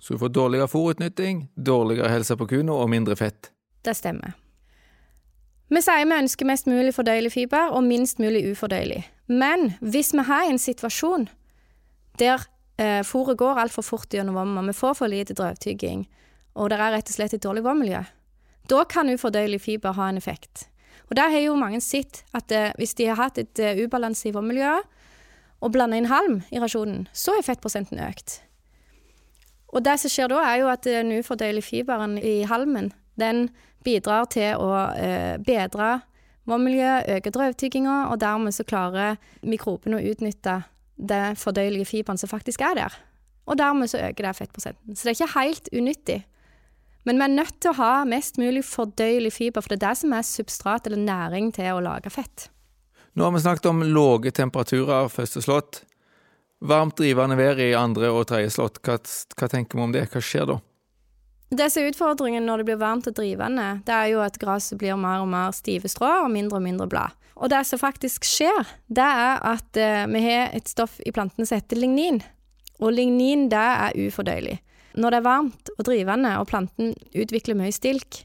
Så 0.01 0.15
du 0.15 0.23
får 0.23 0.33
dårligere 0.33 0.71
fôrutnytting, 0.71 1.51
dårligere 1.61 2.09
helse 2.09 2.39
på 2.41 2.49
kua 2.55 2.65
og 2.73 2.89
mindre 2.89 3.19
fett? 3.21 3.53
Det 3.85 3.93
stemmer. 3.99 4.39
Vi 5.73 5.81
sier 5.81 6.05
vi 6.05 6.17
ønsker 6.21 6.45
mest 6.45 6.67
mulig 6.69 6.93
fordøyelig 6.93 7.31
fiber 7.33 7.71
og 7.73 7.87
minst 7.87 8.19
mulig 8.21 8.43
ufordøyelig. 8.50 9.07
Men 9.33 9.71
hvis 9.81 10.12
vi 10.12 10.25
har 10.29 10.45
en 10.45 10.59
situasjon 10.61 11.31
der 12.21 12.45
eh, 12.76 13.00
fôret 13.00 13.38
går 13.41 13.61
altfor 13.62 13.87
fort 13.87 14.12
gjennom 14.12 14.37
vomma, 14.37 14.67
vi 14.67 14.75
får 14.76 14.99
for 14.99 15.09
lite 15.09 15.33
drøvtygging, 15.38 16.05
og 16.55 16.69
det 16.69 16.76
er 16.76 16.93
rett 16.93 17.09
og 17.09 17.17
slett 17.17 17.38
et 17.38 17.45
dårlig 17.45 17.64
vommiljø, 17.64 18.02
da 18.69 18.85
kan 18.85 19.09
ufordøyelig 19.09 19.62
fiber 19.64 19.97
ha 19.97 20.11
en 20.11 20.21
effekt. 20.21 20.69
Og 21.09 21.17
der 21.17 21.33
har 21.33 21.41
jo 21.41 21.57
mange 21.57 21.81
sett 21.81 22.21
at 22.37 22.52
eh, 22.52 22.76
hvis 22.76 22.95
de 23.00 23.09
har 23.09 23.17
hatt 23.17 23.41
et 23.41 23.64
uh, 23.64 23.85
ubalanse 23.85 24.29
i 24.29 24.37
vommiljøet, 24.37 24.85
og 25.62 25.73
blanda 25.73 25.97
inn 25.97 26.11
halm 26.11 26.41
i 26.50 26.61
rasjonen, 26.61 27.07
så 27.14 27.38
er 27.38 27.47
fettprosenten 27.47 28.00
økt. 28.02 28.41
Og 29.73 29.85
det 29.87 29.95
som 30.02 30.12
skjer 30.12 30.29
da, 30.33 30.41
er 30.43 30.57
jo 30.61 30.69
at 30.73 30.85
den 30.85 31.14
ufordøyelige 31.17 31.64
fiberen 31.64 32.19
i 32.19 32.43
halmen, 32.50 32.91
den 33.23 33.47
bidrar 33.87 34.29
til 34.31 34.59
å 34.61 34.73
eh, 34.95 35.38
bedre 35.43 36.00
vannmiljøet, 36.50 37.09
øke 37.17 37.33
drøvtygginga, 37.35 37.97
og 38.11 38.19
dermed 38.23 38.55
så 38.55 38.67
klarer 38.67 39.19
mikropene 39.47 39.99
å 39.99 40.12
utnytte 40.12 40.62
det 40.99 41.38
fordøyelige 41.41 41.88
fiberen 41.88 42.21
som 42.21 42.31
faktisk 42.31 42.62
er 42.67 42.79
der. 42.79 42.99
Og 43.47 43.59
dermed 43.59 43.91
så 43.91 44.02
øker 44.02 44.26
det 44.26 44.37
fettprosenten. 44.38 44.97
Så 44.97 45.07
det 45.07 45.12
er 45.12 45.19
ikke 45.19 45.38
helt 45.38 45.71
unyttig. 45.75 46.21
Men 47.02 47.19
vi 47.19 47.26
er 47.26 47.35
nødt 47.35 47.57
til 47.62 47.73
å 47.73 47.79
ha 47.81 47.93
mest 48.07 48.38
mulig 48.38 48.62
fordøyelig 48.67 49.33
fiber, 49.35 49.62
for 49.62 49.73
det 49.73 49.81
er 49.81 49.88
det 49.88 50.00
som 50.02 50.12
er 50.14 50.26
substrat 50.26 50.87
eller 50.87 51.02
næring 51.02 51.50
til 51.55 51.75
å 51.75 51.83
lage 51.83 52.12
fett. 52.14 52.49
Nå 53.19 53.26
har 53.26 53.35
vi 53.35 53.43
snakket 53.43 53.67
om 53.69 53.83
lave 53.85 54.31
temperaturer 54.33 55.11
første 55.12 55.43
slått. 55.45 55.83
Varmt 56.62 56.97
drivende 57.00 57.37
vær 57.37 57.59
i 57.59 57.73
andre 57.75 58.12
og 58.14 58.29
tredje 58.31 58.55
slått. 58.55 58.79
Hva, 58.87 59.00
hva 59.37 59.49
tenker 59.50 59.79
vi 59.79 59.85
om 59.85 59.95
det? 59.95 60.07
Hva 60.12 60.23
skjer 60.23 60.47
da? 60.49 60.61
Det 61.52 61.66
som 61.68 61.82
er 61.82 61.90
utfordringen 61.92 62.47
når 62.49 62.62
det 62.62 62.71
blir 62.71 62.80
varmt 62.80 63.09
og 63.11 63.16
drivende, 63.18 63.82
det 63.85 63.92
er 63.92 64.06
jo 64.14 64.23
at 64.25 64.38
gresset 64.40 64.78
blir 64.80 64.97
mer 64.97 65.21
og 65.21 65.28
mer 65.28 65.52
stive 65.52 65.90
strå 65.90 66.23
og 66.23 66.30
mindre 66.32 66.56
og 66.56 66.64
mindre 66.64 66.87
blad. 66.88 67.12
Og 67.37 67.50
det 67.52 67.61
som 67.68 67.80
faktisk 67.80 68.25
skjer, 68.25 68.71
det 68.88 69.04
er 69.04 69.42
at 69.50 69.80
eh, 69.80 70.06
vi 70.09 70.23
har 70.25 70.54
et 70.56 70.71
stoff 70.71 70.97
i 71.04 71.12
plantene 71.12 71.44
som 71.49 71.59
heter 71.59 71.76
lignin. 71.76 72.23
Og 72.80 72.94
lignin, 72.97 73.50
det 73.52 73.61
er 73.61 73.99
ufordøyelig. 74.00 74.56
Når 74.97 75.12
det 75.12 75.18
er 75.18 75.26
varmt 75.26 75.73
og 75.76 75.85
drivende 75.88 76.32
og 76.40 76.49
planten 76.49 76.94
utvikler 77.12 77.59
mye 77.59 77.75
stilk, 77.75 78.23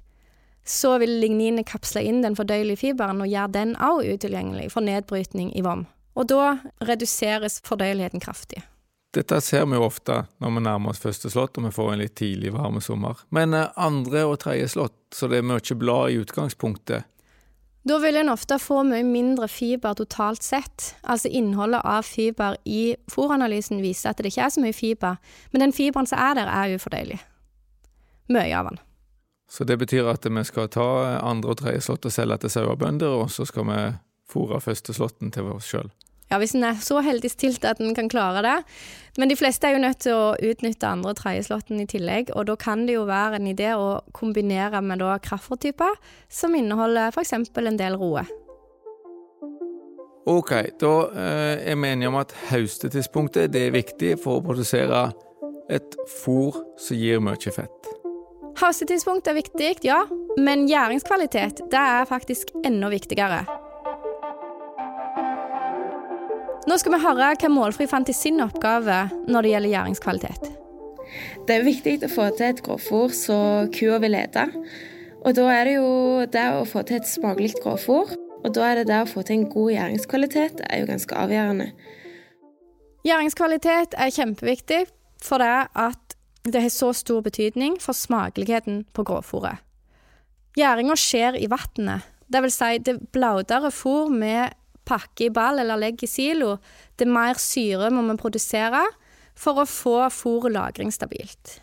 så 0.67 0.97
vil 0.99 1.19
ligninet 1.21 1.67
kapsle 1.67 2.03
inn 2.07 2.23
den 2.23 2.35
fordøyelige 2.35 2.79
fiberen 2.81 3.23
og 3.23 3.31
gjøre 3.31 3.55
den 3.55 3.75
også 3.75 4.17
utilgjengelig 4.17 4.71
for 4.71 4.87
nedbrytning 4.87 5.51
i 5.55 5.63
vom. 5.67 5.85
Og 6.15 6.27
da 6.31 6.57
reduseres 6.87 7.59
fordøyeligheten 7.67 8.23
kraftig. 8.23 8.63
Dette 9.17 9.39
ser 9.41 9.65
vi 9.65 9.73
jo 9.79 9.85
ofte 9.87 10.19
når 10.37 10.51
vi 10.53 10.61
nærmer 10.61 10.91
oss 10.93 11.01
første 11.01 11.31
slått 11.33 11.57
og 11.57 11.65
vi 11.65 11.73
får 11.73 11.87
en 11.89 12.01
litt 12.03 12.13
tidlig 12.19 12.51
varme 12.53 12.83
sommer. 12.85 13.17
Men 13.33 13.55
eh, 13.57 13.71
andre 13.73 14.27
og 14.29 14.35
tredje 14.43 14.67
slått, 14.75 14.97
så 15.15 15.29
det 15.31 15.39
er 15.39 15.47
mye 15.49 15.77
blad 15.81 16.11
i 16.13 16.19
utgangspunktet. 16.21 17.07
Da 17.87 17.97
vil 18.03 18.19
en 18.19 18.29
ofte 18.29 18.59
få 18.61 18.83
mye 18.85 19.05
mindre 19.07 19.47
fiber 19.49 19.97
totalt 19.97 20.45
sett. 20.45 20.91
Altså 21.01 21.31
innholdet 21.33 21.81
av 21.81 22.05
fiber 22.05 22.59
i 22.67 22.93
fòranalysen 23.09 23.81
viser 23.81 24.11
at 24.11 24.21
det 24.21 24.35
ikke 24.35 24.45
er 24.45 24.53
så 24.53 24.61
mye 24.61 24.75
fiber, 24.75 25.17
men 25.49 25.65
den 25.65 25.73
fiberen 25.73 26.09
som 26.09 26.21
er 26.21 26.37
der, 26.37 26.51
er 26.51 26.77
ufordøyelig. 26.77 27.17
Mye 28.37 28.51
av 28.53 28.69
den. 28.69 28.81
Så 29.49 29.63
det 29.63 29.79
betyr 29.81 30.11
at 30.11 30.27
vi 30.29 30.43
skal 30.45 30.69
ta 30.69 30.89
andre 31.23 31.55
og 31.55 31.63
tredje 31.63 31.87
slått 31.87 32.05
og 32.05 32.13
selge 32.13 32.43
til 32.43 32.53
sauebønder, 32.53 33.17
og 33.23 33.31
så 33.33 33.47
skal 33.49 33.65
vi 33.71 33.79
fòre 34.29 34.61
første 34.61 34.93
slåtten 34.93 35.33
til 35.33 35.49
oss 35.55 35.71
sjøl. 35.71 35.89
Ja, 36.27 36.39
hvis 36.41 36.55
en 36.57 36.65
er 36.67 36.79
så 36.83 36.99
heldig 37.03 37.29
stilt 37.31 37.65
at 37.65 37.79
en 37.79 37.95
kan 37.95 38.09
klare 38.11 38.41
det. 38.43 38.55
Men 39.17 39.31
de 39.31 39.37
fleste 39.39 39.67
er 39.67 39.77
jo 39.77 39.83
nødt 39.83 40.01
til 40.03 40.13
å 40.13 40.35
utnytte 40.35 40.89
andre- 40.89 41.15
tredjeslåtten 41.15 41.79
i 41.81 41.87
tillegg, 41.87 42.33
og 42.35 42.49
da 42.49 42.57
kan 42.59 42.85
det 42.85 42.97
jo 42.97 43.05
være 43.07 43.39
en 43.39 43.47
idé 43.47 43.71
å 43.73 44.01
kombinere 44.13 44.81
med 44.83 44.99
da 44.99 45.15
kraftfôrtyper 45.23 45.95
som 46.29 46.55
inneholder 46.55 47.15
f.eks. 47.15 47.33
en 47.33 47.79
del 47.79 47.95
roe. 47.97 48.25
Ok, 50.27 50.51
da 50.81 50.93
eh, 51.15 51.71
er 51.71 51.75
vi 51.79 51.87
enige 51.87 52.09
om 52.11 52.19
at 52.19 52.33
høstetidspunktet 52.49 53.53
det 53.53 53.61
er 53.69 53.77
viktig 53.77 54.17
for 54.19 54.41
å 54.41 54.43
produsere 54.43 55.05
et 55.71 55.95
fôr 56.19 56.57
som 56.77 56.99
gir 56.99 57.23
mye 57.23 57.53
fett. 57.55 57.93
Høstetidspunkt 58.57 59.29
er 59.29 59.37
viktig, 59.37 59.71
ja, 59.87 60.01
men 60.37 60.67
gjæringskvalitet 60.67 61.63
det 61.71 61.79
er 61.79 62.09
faktisk 62.09 62.51
enda 62.65 62.89
viktigere. 62.91 63.45
Nå 66.67 66.75
skal 66.75 66.97
vi 66.97 66.99
høre 66.99 67.29
hva 67.39 67.47
Målfri 67.47 67.85
fant 67.87 68.09
i 68.11 68.15
sin 68.15 68.41
oppgave 68.43 69.05
når 69.31 69.45
det 69.45 69.51
gjelder 69.53 69.71
gjæringskvalitet. 69.71 70.47
Det 71.47 71.55
er 71.55 71.63
viktig 71.63 71.93
å 72.03 72.09
få 72.11 72.25
til 72.35 72.49
et 72.49 72.59
grovfòr 72.65 73.13
så 73.15 73.37
kua 73.71 74.01
vil 74.03 74.17
ete. 74.19 74.43
Og 75.23 75.37
da 75.37 75.45
er 75.53 75.69
det 75.69 75.75
jo 75.77 75.91
det 76.33 76.43
å 76.57 76.65
få 76.67 76.83
til 76.83 76.99
et 76.99 77.07
smakelig 77.07 77.53
grovfòr, 77.61 78.11
og 78.43 78.49
da 78.55 78.67
er 78.67 78.81
det 78.81 78.89
det 78.91 78.99
å 78.99 79.07
få 79.07 79.23
til 79.23 79.37
en 79.37 79.47
god 79.53 79.71
gjæringskvalitet, 79.77 80.59
er 80.67 80.83
jo 80.83 80.89
ganske 80.91 81.21
avgjørende. 81.23 81.69
Gjæringskvalitet 83.07 83.95
er 83.95 84.13
kjempeviktig 84.19 84.83
for 85.23 85.39
det 85.39 85.69
at 85.71 86.17
det 86.47 86.67
har 86.67 86.75
så 86.75 86.91
stor 86.95 87.23
betydning 87.23 87.79
for 87.79 87.95
smakeligheten 87.95 88.83
på 88.91 89.07
grovfòret. 89.07 89.63
Gjæringa 90.59 90.99
skjer 90.99 91.39
i 91.39 91.47
vannet, 91.47 92.03
dvs. 92.27 92.59
Si 92.59 92.83
det 92.83 92.99
blaudere 93.15 93.71
fôr 93.71 94.11
med 94.11 94.51
pakke 94.87 95.27
i 95.27 95.33
ball 95.33 95.59
eller 95.61 95.79
legge 95.79 96.07
i 96.07 96.11
silo, 96.11 96.57
det 96.97 97.09
mer 97.09 97.39
syre 97.41 97.91
må 97.93 98.05
vi 98.07 98.17
produsere 98.19 98.83
for 99.37 99.61
å 99.61 99.69
få 99.69 99.99
fôret 100.13 100.55
lagringsstabilt. 100.55 101.59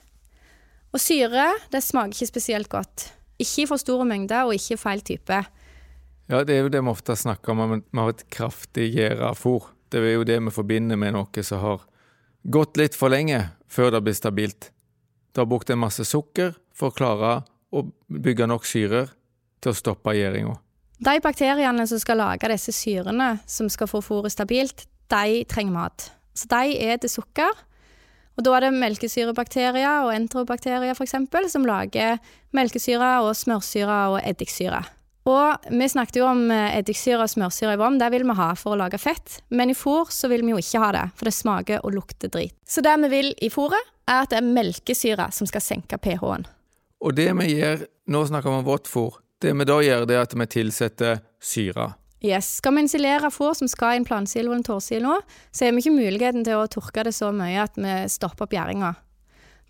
Og 0.95 1.03
syre 1.03 1.49
det 1.73 1.83
smaker 1.83 2.15
ikke 2.15 2.31
spesielt 2.31 2.71
godt. 2.71 3.09
Ikke 3.43 3.65
i 3.65 3.67
for 3.67 3.83
store 3.83 4.07
mengder, 4.07 4.47
og 4.47 4.55
ikke 4.55 4.79
feil 4.79 5.03
type. 5.03 5.41
Ja, 6.31 6.45
det 6.47 6.55
er 6.55 6.63
jo 6.63 6.71
det 6.73 6.85
vi 6.85 6.93
ofte 6.93 7.17
snakker 7.19 7.53
om, 7.53 7.81
vi 7.83 7.99
har 7.99 8.13
et 8.13 8.23
kraftig 8.33 8.93
gjæra 8.95 9.33
fôr. 9.37 9.73
Det 9.91 10.01
er 10.01 10.15
jo 10.15 10.27
det 10.27 10.39
vi 10.41 10.55
forbinder 10.55 10.99
med 10.99 11.17
noe 11.17 11.43
som 11.47 11.61
har 11.63 11.83
gått 12.45 12.79
litt 12.79 12.95
for 12.97 13.13
lenge 13.13 13.41
før 13.71 13.91
det 13.95 14.05
blir 14.07 14.17
stabilt. 14.17 14.71
Du 15.35 15.43
har 15.43 15.51
brukt 15.51 15.71
en 15.71 15.83
masse 15.83 16.07
sukker 16.07 16.55
for 16.75 16.93
å 16.93 16.95
klare 16.95 17.35
å 17.75 17.83
bygge 18.07 18.47
nok 18.47 18.67
syrer 18.69 19.11
til 19.61 19.73
å 19.73 19.79
stoppe 19.79 20.15
gjæringa. 20.15 20.55
De 21.03 21.19
bakteriene 21.23 21.87
som 21.91 21.99
skal 21.99 22.21
lage 22.23 22.51
disse 22.53 22.75
syrene 22.75 23.39
som 23.51 23.71
skal 23.73 23.91
få 23.91 24.03
fôret 24.05 24.35
stabilt, 24.35 24.87
de 25.11 25.45
trenger 25.51 25.75
mat. 25.75 26.11
Så 26.35 26.49
de 26.51 26.77
eter 26.87 27.11
sukker. 27.11 27.51
Og 28.35 28.43
da 28.47 28.57
er 28.57 28.67
det 28.67 28.75
melkesyrebakterier 28.81 30.07
og 30.07 30.15
enterobakterier 30.15 30.95
f.eks. 30.97 31.15
som 31.53 31.67
lager 31.67 32.19
melkesyre 32.55 33.11
og 33.23 33.35
smørsyre 33.39 33.99
og 34.15 34.21
eddiksyre. 34.25 34.83
Og 35.25 35.69
vi 35.73 35.87
snakket 35.89 36.19
jo 36.21 36.27
om 36.29 36.43
eh, 36.53 36.75
eddiksyre 36.81 37.23
og 37.25 37.31
smørsyre 37.33 37.77
i 37.77 37.81
vann, 37.81 37.97
det 38.01 38.11
vil 38.13 38.27
vi 38.29 38.37
ha 38.37 38.51
for 38.61 38.75
å 38.75 38.81
lage 38.83 39.01
fett. 39.01 39.39
Men 39.49 39.73
i 39.73 39.79
fôr 39.79 40.11
så 40.13 40.29
vil 40.29 40.45
vi 40.45 40.53
jo 40.53 40.61
ikke 40.61 40.83
ha 40.83 40.91
det, 40.93 41.05
for 41.17 41.31
det 41.31 41.37
smaker 41.37 41.87
og 41.87 41.95
lukter 41.97 42.33
drit. 42.33 42.57
Så 42.69 42.85
det 42.85 42.93
vi 43.07 43.13
vil 43.13 43.31
i 43.41 43.49
fôret, 43.53 43.93
er 44.05 44.27
at 44.27 44.35
det 44.35 44.43
er 44.43 44.51
melkesyre 44.51 45.31
som 45.33 45.49
skal 45.49 45.65
senke 45.65 45.97
pH-en. 45.97 46.45
Og 47.01 47.17
det 47.17 47.31
vi 47.39 47.55
gjør, 47.55 47.87
nå 48.13 48.21
snakker 48.29 48.53
vi 48.53 48.61
om 48.61 48.67
vått 48.67 48.91
fôr, 48.91 49.17
det 49.43 49.53
vi 49.53 49.67
da 49.69 49.77
gjør, 49.83 50.07
det 50.09 50.17
er 50.17 50.27
at 50.27 50.35
vi 50.39 50.47
tilsetter 50.51 51.23
syre. 51.43 51.93
Yes. 52.25 52.55
Skal 52.63 52.73
vi 52.77 52.87
insulere 52.87 53.29
fôr 53.33 53.53
som 53.59 53.69
skal 53.69 53.97
i 53.97 54.01
en 54.01 54.07
plansilo 54.09 54.49
eller 54.49 54.63
en 54.63 54.65
tårsilo, 54.65 55.19
så 55.53 55.67
har 55.67 55.75
vi 55.77 55.83
ikke 55.83 55.99
muligheten 55.99 56.45
til 56.47 56.57
å 56.57 56.69
tørke 56.73 57.05
det 57.05 57.13
så 57.13 57.29
mye 57.37 57.67
at 57.67 57.77
vi 57.77 57.97
stopper 58.09 58.47
opp 58.47 58.57
gjæringa. 58.57 58.95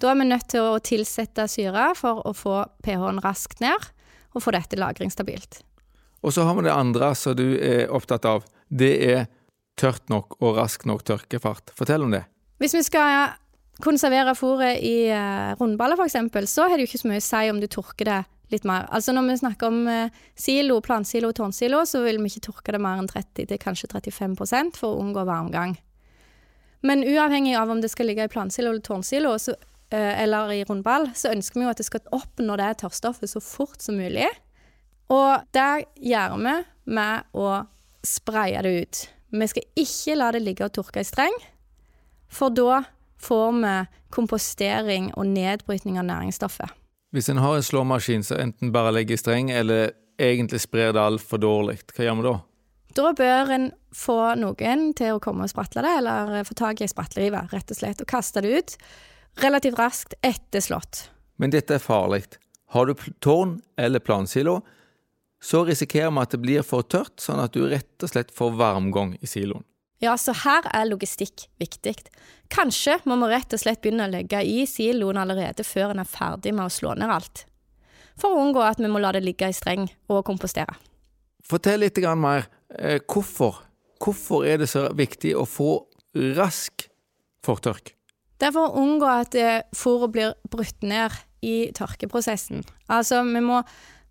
Da 0.02 0.10
er 0.10 0.18
vi 0.20 0.26
nødt 0.28 0.48
til 0.52 0.62
å 0.62 0.80
tilsette 0.82 1.46
syre 1.50 1.90
for 1.98 2.22
å 2.26 2.34
få 2.36 2.60
pH-en 2.86 3.22
raskt 3.24 3.62
ned, 3.64 3.90
og 4.34 4.42
få 4.42 4.54
dette 4.54 4.78
lagringsstabilt. 4.78 5.62
Og 6.24 6.34
så 6.34 6.46
har 6.46 6.56
vi 6.58 6.66
det 6.66 6.74
andre 6.74 7.12
som 7.18 7.36
du 7.38 7.46
er 7.58 7.90
opptatt 7.94 8.26
av. 8.26 8.46
Det 8.68 8.92
er 9.06 9.26
tørt 9.78 10.06
nok 10.10 10.38
og 10.40 10.58
rask 10.58 10.86
nok 10.88 11.04
tørkefart. 11.06 11.74
Fortell 11.78 12.06
om 12.06 12.14
det. 12.14 12.24
Hvis 12.62 12.74
vi 12.74 12.84
skal 12.86 13.34
konservere 13.82 14.36
fôret 14.38 14.78
i 14.82 15.10
uh, 15.10 15.54
rundballer 15.58 15.98
f.eks., 15.98 16.50
så 16.50 16.68
har 16.68 16.78
det 16.78 16.86
jo 16.86 16.92
ikke 16.92 17.02
så 17.02 17.10
mye 17.10 17.22
å 17.22 17.26
si 17.26 17.42
om 17.50 17.60
du 17.62 17.68
tørker 17.70 18.10
det 18.10 18.20
litt 18.54 18.66
mer. 18.68 18.86
Altså 18.94 19.12
når 19.14 19.28
vi 19.28 19.40
snakker 19.42 19.70
om 19.70 19.88
eh, 19.90 20.22
silo, 20.38 20.80
plansilo 20.84 21.30
og 21.30 21.38
tårnsilo, 21.38 21.82
så 21.86 22.04
vil 22.04 22.20
vi 22.22 22.30
ikke 22.32 22.46
tørke 22.48 22.74
det 22.74 22.80
mer 22.82 23.02
enn 23.02 23.10
30 23.10 23.50
til 23.50 23.60
kanskje 23.60 23.90
35% 23.92 24.78
for 24.80 24.94
å 24.94 25.02
unngå 25.04 25.26
varmgang. 25.28 25.76
Men 26.84 27.04
uavhengig 27.04 27.54
av 27.56 27.70
om 27.72 27.80
det 27.80 27.90
skal 27.92 28.10
ligge 28.10 28.26
i 28.26 28.32
plansilo 28.32 28.70
eller 28.70 28.84
tårnsilo 28.84 29.34
så, 29.40 29.54
eh, 29.90 30.22
eller 30.22 30.52
i 30.52 30.64
rundball, 30.68 31.08
så 31.16 31.32
ønsker 31.32 31.60
vi 31.60 31.66
jo 31.66 31.72
at 31.72 31.80
det 31.80 31.88
skal 31.88 32.04
oppnå 32.12 32.58
det 32.60 32.74
tørrstoffet 32.82 33.30
så 33.30 33.40
fort 33.40 33.80
som 33.80 33.96
mulig. 33.96 34.28
Og 35.12 35.44
det 35.56 35.86
gjør 36.00 36.36
vi 36.40 36.54
med 36.92 37.24
å 37.32 37.48
spraye 38.04 38.62
det 38.64 38.74
ut. 38.82 39.02
Vi 39.34 39.48
skal 39.50 39.64
ikke 39.80 40.18
la 40.18 40.30
det 40.32 40.44
ligge 40.44 40.68
og 40.68 40.76
tørke 40.76 41.02
i 41.02 41.08
streng, 41.08 41.34
for 42.28 42.52
da 42.54 42.84
får 43.24 43.52
vi 43.64 43.74
kompostering 44.14 45.10
og 45.16 45.26
nedbrytning 45.26 45.98
av 45.98 46.06
næringsstoffet. 46.06 46.83
Hvis 47.14 47.28
en 47.30 47.38
har 47.38 47.56
en 47.56 47.62
slåmaskin 47.62 48.24
som 48.26 48.40
enten 48.42 48.72
bare 48.74 48.90
legger 48.90 49.14
i 49.14 49.20
streng, 49.20 49.50
eller 49.54 49.92
egentlig 50.18 50.64
sprer 50.64 50.92
det 50.96 51.02
altfor 51.02 51.38
dårlig, 51.38 51.78
hva 51.94 52.08
gjør 52.08 52.18
vi 52.18 52.26
da? 52.26 52.34
Da 52.94 53.10
bør 53.18 53.52
en 53.54 53.68
få 53.94 54.18
noen 54.38 54.88
til 54.98 55.14
å 55.14 55.20
komme 55.22 55.46
og 55.46 55.52
spratle 55.52 55.82
det, 55.86 55.92
eller 56.00 56.46
få 56.46 56.56
tak 56.58 56.82
i 56.82 56.86
ei 56.86 56.90
spratlerive, 56.90 57.44
rett 57.54 57.70
og 57.70 57.78
slett, 57.78 58.02
og 58.02 58.10
kaste 58.10 58.42
det 58.42 58.54
ut 58.54 58.74
relativt 59.42 59.78
raskt 59.78 60.14
etter 60.26 60.62
slått. 60.62 61.08
Men 61.38 61.54
dette 61.54 61.78
er 61.78 61.82
farlig. 61.82 62.24
Har 62.74 62.90
du 62.90 62.94
tårn 63.22 63.60
eller 63.78 64.02
plansilo, 64.02 64.60
så 65.42 65.62
risikerer 65.68 66.10
vi 66.10 66.22
at 66.22 66.34
det 66.34 66.42
blir 66.42 66.66
for 66.66 66.82
tørt, 66.82 67.14
sånn 67.22 67.42
at 67.42 67.54
du 67.54 67.66
rett 67.70 68.02
og 68.02 68.10
slett 68.10 68.34
får 68.34 68.54
varmgang 68.58 69.14
i 69.20 69.30
siloen. 69.30 69.62
Ja, 70.02 70.16
så 70.18 70.34
her 70.44 70.66
er 70.74 70.88
logistikk 70.88 71.46
viktig. 71.62 71.96
Kanskje 72.52 72.98
må 73.08 73.16
vi 73.22 73.30
rett 73.32 73.54
og 73.54 73.62
slett 73.62 73.80
begynne 73.82 74.08
å 74.08 74.12
legge 74.12 74.42
i 74.42 74.64
siloen 74.68 75.20
allerede 75.20 75.64
før 75.66 75.94
en 75.94 76.02
er 76.02 76.08
ferdig 76.08 76.52
med 76.54 76.66
å 76.66 76.72
slå 76.72 76.96
ned 76.98 77.12
alt. 77.12 77.44
For 78.20 78.34
å 78.34 78.42
unngå 78.44 78.62
at 78.62 78.82
vi 78.82 78.90
må 78.90 79.00
la 79.02 79.14
det 79.14 79.24
ligge 79.24 79.48
i 79.50 79.56
streng 79.56 79.88
og 80.12 80.24
kompostere. 80.26 80.76
Fortell 81.44 81.82
litt 81.84 81.98
mer. 82.16 82.46
Eh, 82.78 83.00
hvorfor? 83.00 83.62
Hvorfor 84.02 84.44
er 84.46 84.58
det 84.58 84.68
så 84.70 84.88
viktig 84.94 85.34
å 85.36 85.44
få 85.46 85.84
rask 86.36 86.86
fortørk? 87.44 87.94
Det 88.38 88.48
er 88.48 88.54
for 88.54 88.70
å 88.70 88.82
unngå 88.82 89.08
at 89.08 89.34
eh, 89.38 89.62
fôret 89.76 90.12
blir 90.12 90.34
brutt 90.50 90.82
ned 90.82 91.14
i 91.44 91.70
tørkeprosessen. 91.76 92.64
Altså, 92.88 93.22
vi 93.22 93.42
må 93.44 93.62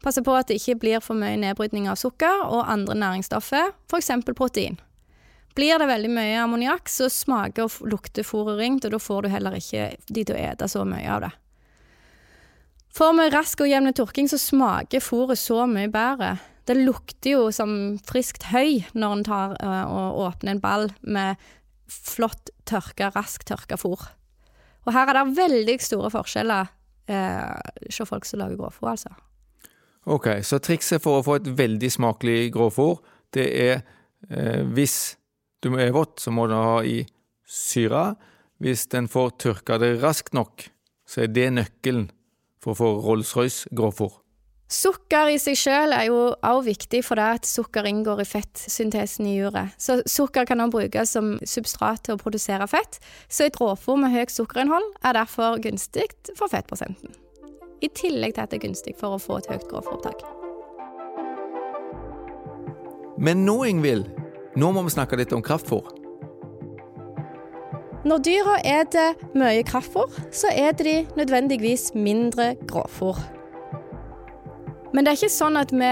passe 0.03 0.23
på 0.23 0.35
at 0.35 0.49
det 0.49 0.59
ikke 0.59 0.79
blir 0.83 1.03
for 1.03 1.17
mye 1.17 1.39
nedbrytning 1.39 1.87
av 1.91 1.99
sukker 1.99 2.43
og 2.47 2.67
andre 2.71 2.95
næringsstoffer, 2.99 3.71
f.eks. 3.89 4.11
protein. 4.35 4.79
Blir 5.53 5.77
det 5.77 5.85
veldig 5.89 6.09
mye 6.09 6.37
ammoniakk, 6.41 6.89
så 6.89 7.09
smaker 7.13 7.67
og 7.67 7.89
lukter 7.89 8.25
fôret 8.25 8.57
ringt, 8.57 8.85
og 8.87 8.95
da 8.95 8.99
får 9.01 9.25
du 9.25 9.33
heller 9.33 9.57
ikke 9.59 9.91
de 10.09 10.23
til 10.25 10.35
å 10.35 10.41
ete 10.41 10.69
så 10.71 10.85
mye 10.87 11.05
av 11.13 11.27
det. 11.27 11.33
Får 12.93 13.13
vi 13.17 13.27
rask 13.33 13.61
og 13.61 13.69
jevn 13.69 13.93
tørking, 13.93 14.29
så 14.29 14.37
smaker 14.41 15.01
fôret 15.01 15.39
så 15.41 15.63
mye 15.69 15.89
bedre. 15.93 16.35
Det 16.65 16.77
lukter 16.77 17.35
jo 17.35 17.47
som 17.53 17.97
friskt 18.05 18.47
høy 18.51 18.83
når 18.93 19.15
en 19.17 19.25
tar 19.27 19.55
uh, 19.59 19.85
og 19.89 20.19
åpner 20.27 20.55
en 20.55 20.63
ball 20.63 20.87
med 21.01 21.41
flott 21.89 22.53
tørka, 22.69 23.11
raskt 23.13 23.49
tørka 23.49 23.77
fôr. 23.81 24.05
Og 24.85 24.93
her 24.95 25.09
er 25.09 25.19
det 25.19 25.37
veldig 25.37 25.77
store 25.83 26.11
forskjeller 26.13 26.69
uh, 27.09 27.57
hos 27.87 28.01
folk 28.09 28.29
som 28.29 28.41
lager 28.41 28.61
grovfôr, 28.61 28.93
altså. 28.93 29.13
Ok, 30.03 30.29
så 30.43 30.59
trikset 30.59 31.03
for 31.03 31.19
å 31.19 31.25
få 31.25 31.37
et 31.39 31.49
veldig 31.57 31.89
smakelig 31.93 32.51
grovfôr, 32.55 32.97
det 33.33 33.49
er 33.57 33.75
uh, 34.29 34.63
hvis 34.73 35.15
du 35.63 35.73
er 35.79 35.93
vått, 35.95 36.19
så 36.21 36.33
må 36.33 36.47
du 36.51 36.55
ha 36.57 36.81
i 36.85 37.01
syre. 37.47 38.13
Hvis 38.63 38.87
den 38.91 39.09
får 39.11 39.37
tørka 39.43 39.79
det 39.81 39.95
raskt 40.03 40.35
nok, 40.35 40.67
så 41.07 41.25
er 41.25 41.31
det 41.33 41.49
nøkkelen 41.55 42.09
for 42.63 42.73
å 42.73 42.79
få 42.79 42.91
Rolls-Royce 43.03 43.71
grovfòr. 43.75 44.19
Sukker 44.73 45.29
i 45.29 45.35
seg 45.37 45.57
selv 45.59 45.93
er 45.93 46.07
jo 46.07 46.19
også 46.33 46.63
viktig 46.65 47.03
for 47.05 47.19
det 47.19 47.25
at 47.35 47.45
sukker 47.45 47.85
inngår 47.85 48.23
i 48.23 48.25
fettsyntesen 48.25 49.27
i 49.29 49.35
juret. 49.35 49.75
Så 49.77 49.99
sukker 50.09 50.47
kan 50.49 50.63
også 50.63 50.73
brukes 50.77 51.13
som 51.13 51.33
substrat 51.45 52.01
til 52.07 52.15
å 52.15 52.21
produsere 52.21 52.65
fett, 52.71 52.97
så 53.29 53.45
et 53.45 53.59
råfôr 53.61 53.99
med 54.01 54.15
høyt 54.15 54.33
sukkerinnhold 54.33 54.87
er 55.03 55.19
derfor 55.19 55.59
gunstig 55.61 56.07
for 56.39 56.49
fettprosenten. 56.49 57.13
I 57.83 57.91
tillegg 57.93 58.33
til 58.33 58.45
at 58.45 58.53
det 58.53 58.61
er 58.61 58.65
gunstig 58.69 58.95
for 58.97 59.13
å 59.13 59.21
få 59.21 59.41
et 59.41 59.51
høyt 59.51 59.67
grovfòropptak. 59.69 60.23
Men 63.21 63.43
nå, 63.45 63.59
Ingvild, 63.69 64.07
nå 64.59 64.71
må 64.73 64.83
vi 64.85 64.93
snakke 64.93 65.17
litt 65.19 65.33
om 65.33 65.43
kraftfôr. 65.43 65.85
Når 68.03 68.19
dyra 68.19 68.57
spiser 68.59 69.29
mye 69.39 69.63
kraftfôr, 69.63 70.11
så 70.27 70.51
spiser 70.51 70.83
de 70.83 70.95
nødvendigvis 71.15 71.93
mindre 71.95 72.53
grovfôr. 72.67 73.21
Men 74.93 75.05
det 75.05 75.13
er 75.13 75.21
ikke 75.21 75.31
sånn 75.33 75.57
at 75.57 75.71
vi 75.73 75.91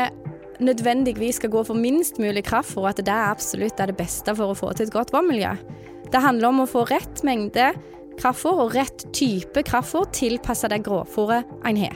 nødvendigvis 0.62 1.40
skal 1.40 1.54
gå 1.54 1.64
for 1.66 1.80
minst 1.80 2.20
mulig 2.22 2.44
kraftfôr, 2.46 2.90
at 2.92 3.00
det 3.02 3.16
absolutt 3.16 3.80
er 3.80 3.90
det 3.90 3.98
beste 3.98 4.36
for 4.38 4.52
å 4.52 4.58
få 4.58 4.74
til 4.76 4.90
et 4.90 4.94
godt 4.94 5.14
vannmiljø. 5.16 5.56
Det 6.12 6.22
handler 6.22 6.52
om 6.52 6.64
å 6.66 6.70
få 6.70 6.84
rett 6.92 7.24
mengde 7.26 7.72
kraftfôr 8.20 8.66
og 8.66 8.76
rett 8.76 9.08
type 9.16 9.64
kraftfôr 9.66 10.10
tilpassa 10.14 10.70
det 10.70 10.84
grovfôret 10.86 11.48
en 11.66 11.80
har. 11.80 11.96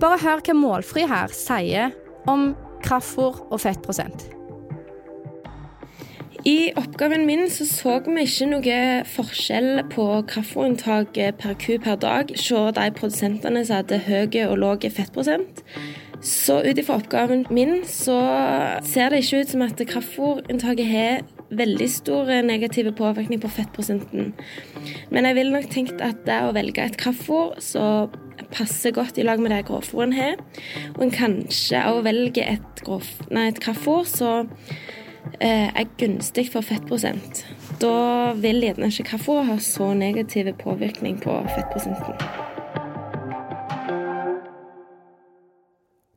Bare 0.00 0.20
hør 0.20 0.42
hva 0.44 0.56
Målfri 0.56 1.06
her 1.08 1.32
sier 1.32 1.92
om 2.28 2.50
kraftfôr 2.84 3.44
og 3.50 3.60
fettprosent. 3.62 4.35
I 6.46 6.70
oppgaven 6.78 7.24
min 7.26 7.48
så, 7.50 7.64
så 7.66 7.96
vi 8.06 8.22
ikke 8.22 8.46
noe 8.46 8.80
forskjell 9.10 9.80
på 9.90 10.04
kraftfôrinntak 10.30 11.16
per 11.40 11.54
ku 11.58 11.72
per 11.82 11.96
dag 11.98 12.28
hos 12.30 12.74
de 12.76 12.84
produsentene 12.94 13.64
som 13.66 13.80
hadde 13.80 13.98
høy 14.06 14.36
og 14.44 14.58
lav 14.62 14.84
fettprosent. 14.94 15.64
Så 16.22 16.60
ut 16.62 16.78
ifra 16.78 17.00
oppgaven 17.00 17.42
min 17.50 17.80
så 17.90 18.14
ser 18.86 19.10
det 19.10 19.24
ikke 19.24 19.40
ut 19.42 19.50
som 19.56 19.64
at 19.66 19.82
kraftfôrinntaket 19.90 20.86
har 20.92 21.24
veldig 21.50 21.88
stor 21.90 22.30
negativ 22.46 22.92
påvirkning 22.94 23.42
på 23.42 23.50
fettprosenten. 23.50 24.30
Men 25.10 25.26
jeg 25.26 25.38
ville 25.40 25.54
nok 25.56 25.66
tenkt 25.72 25.98
at 25.98 26.22
det 26.28 26.38
å 26.46 26.54
velge 26.54 26.84
et 26.84 26.98
kraftfôr 27.00 27.58
så 27.62 28.06
passer 28.54 28.94
godt 28.94 29.18
i 29.18 29.26
lag 29.26 29.42
med 29.42 29.50
det 29.50 29.64
grovfôret 29.66 30.12
en 30.12 30.14
har, 30.14 30.38
og 30.94 31.02
en 31.08 31.14
kanskje 31.14 31.82
også 31.90 32.06
velger 32.06 32.54
et, 32.54 32.84
et 33.42 33.60
kraftfôr 33.66 34.06
så 34.06 34.36
er 35.40 35.88
gunstig 36.00 36.48
for 36.52 36.64
fettprosent. 36.64 37.44
Da 37.80 38.32
vil 38.38 38.62
gjerne 38.64 38.88
ikke 38.92 39.10
kaffe 39.12 39.38
ha 39.48 39.56
så 39.62 39.92
negativ 39.94 40.52
påvirkning 40.62 41.18
på 41.22 41.38
fettprosenten. 41.54 42.20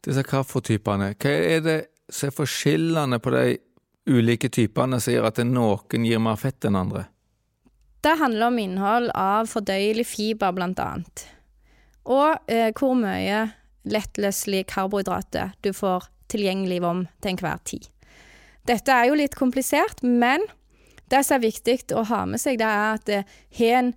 Disse 0.06 0.24
kaffetypene, 0.24 1.13
hva 1.19 1.32
er 1.36 1.63
det 1.65 1.80
som 2.10 2.30
er 2.30 2.36
forskjellene 2.38 3.19
på 3.22 3.34
de 3.36 3.58
ulike 4.10 4.50
typene 4.50 5.00
som 5.04 5.13
gjør 5.13 5.28
at 5.30 5.41
noen 5.45 6.08
gir 6.08 6.22
mer 6.24 6.39
fett 6.39 6.65
enn 6.65 6.80
andre? 6.80 7.06
Det 8.00 8.15
handler 8.22 8.48
om 8.48 8.60
innhold 8.62 9.12
av 9.12 9.50
fordøyelig 9.52 10.08
fiber, 10.08 10.56
blant 10.56 10.80
annet. 10.80 11.26
Og 12.08 12.38
eh, 12.48 12.72
hvor 12.72 12.95
mye 12.95 13.50
lettløselige 13.89 14.69
karbohydrater 14.72 15.52
du 15.62 15.74
får 15.76 16.08
tilgjengelig 16.32 16.80
om 16.86 17.04
til 17.19 17.34
enhver 17.34 17.60
tid. 17.67 17.89
Dette 18.70 18.94
er 18.94 19.10
jo 19.10 19.18
litt 19.18 19.36
komplisert, 19.38 20.04
men 20.04 20.44
det 21.10 21.24
som 21.26 21.40
er 21.40 21.48
viktig 21.48 21.80
å 21.98 22.06
ha 22.06 22.22
med 22.30 22.42
seg, 22.42 22.60
det 22.62 22.68
er 22.70 23.00
at 23.00 23.08
det 23.10 23.24
har 23.58 23.80
en 23.80 23.92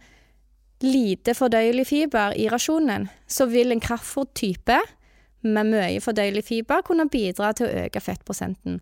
lite 0.83 1.35
fordøyelig 1.37 1.87
fiber 1.91 2.35
i 2.39 2.49
rasjonen, 2.51 3.07
så 3.29 3.47
vil 3.51 3.75
en 3.75 3.83
kraftfôrtype 3.83 4.79
med 5.43 5.71
mye 5.75 6.01
fordøyelig 6.03 6.45
fiber 6.47 6.83
kunne 6.87 7.09
bidra 7.11 7.53
til 7.57 7.69
å 7.69 7.85
øke 7.85 8.03
fettprosenten. 8.03 8.81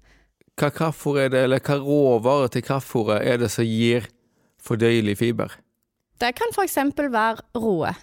Hva 0.61 0.70
kraftfòr 0.76 1.24
er 1.24 1.33
det, 1.33 1.42
eller 1.46 1.62
hva 1.64 1.79
råvarer 1.81 2.53
til 2.53 2.64
kraftfòret 2.66 3.24
er 3.26 3.40
det 3.40 3.50
som 3.53 3.66
gir 3.66 4.09
fordøyelig 4.61 5.16
fiber? 5.20 5.57
Det 6.20 6.35
kan 6.37 6.53
f.eks. 6.53 6.76
være 7.00 7.46
roe. 7.57 7.94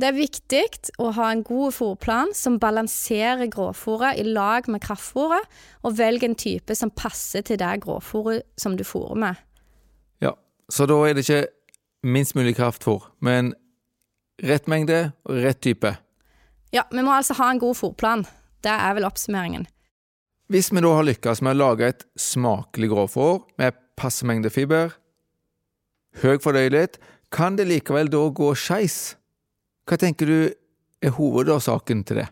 Det 0.00 0.08
er 0.08 0.16
viktig 0.16 0.60
å 1.02 1.10
ha 1.12 1.26
en 1.28 1.42
god 1.44 1.74
fôrplan 1.76 2.30
som 2.36 2.56
balanserer 2.62 3.50
gråfòret 3.52 4.16
i 4.16 4.24
lag 4.24 4.64
med 4.72 4.80
kraftfôret, 4.80 5.44
og 5.84 5.98
velg 5.98 6.24
en 6.24 6.36
type 6.40 6.72
som 6.78 6.92
passer 6.96 7.44
til 7.44 7.58
det 7.60 7.82
gråfòret 7.84 8.46
som 8.56 8.78
du 8.78 8.84
fôrer 8.86 9.18
med. 9.20 9.42
Ja, 10.24 10.32
så 10.72 10.88
da 10.88 10.96
er 11.04 11.18
det 11.18 11.26
ikke 11.26 11.42
minst 12.08 12.36
mulig 12.38 12.56
kraftfôr, 12.56 13.10
men 13.20 13.52
rett 14.40 14.70
mengde 14.72 15.10
og 15.28 15.42
rett 15.44 15.60
type. 15.60 15.92
Ja, 16.72 16.86
vi 16.88 17.04
må 17.04 17.12
altså 17.12 17.36
ha 17.36 17.50
en 17.52 17.60
god 17.60 17.76
fôrplan. 17.76 18.24
Det 18.64 18.72
er 18.72 18.96
vel 18.96 19.04
oppsummeringen. 19.04 19.68
Hvis 20.48 20.72
vi 20.72 20.80
da 20.80 20.96
har 20.96 21.06
lykkes 21.06 21.44
med 21.44 21.58
å 21.58 21.60
lage 21.60 21.92
et 21.92 22.08
smakelig 22.16 22.88
gråfòr 22.94 23.40
med 23.60 23.76
passe 24.00 24.24
mengde 24.24 24.48
fiber, 24.48 24.96
høy 26.24 26.40
fordøyelighet, 26.40 26.96
kan 27.30 27.60
det 27.60 27.68
likevel 27.68 28.08
da 28.10 28.24
gå 28.32 28.54
skeis? 28.56 29.19
Hva 29.88 29.98
tenker 30.00 30.30
du 30.30 30.38
er 31.00 31.16
hovedårsaken 31.16 32.04
til 32.08 32.22
det? 32.22 32.28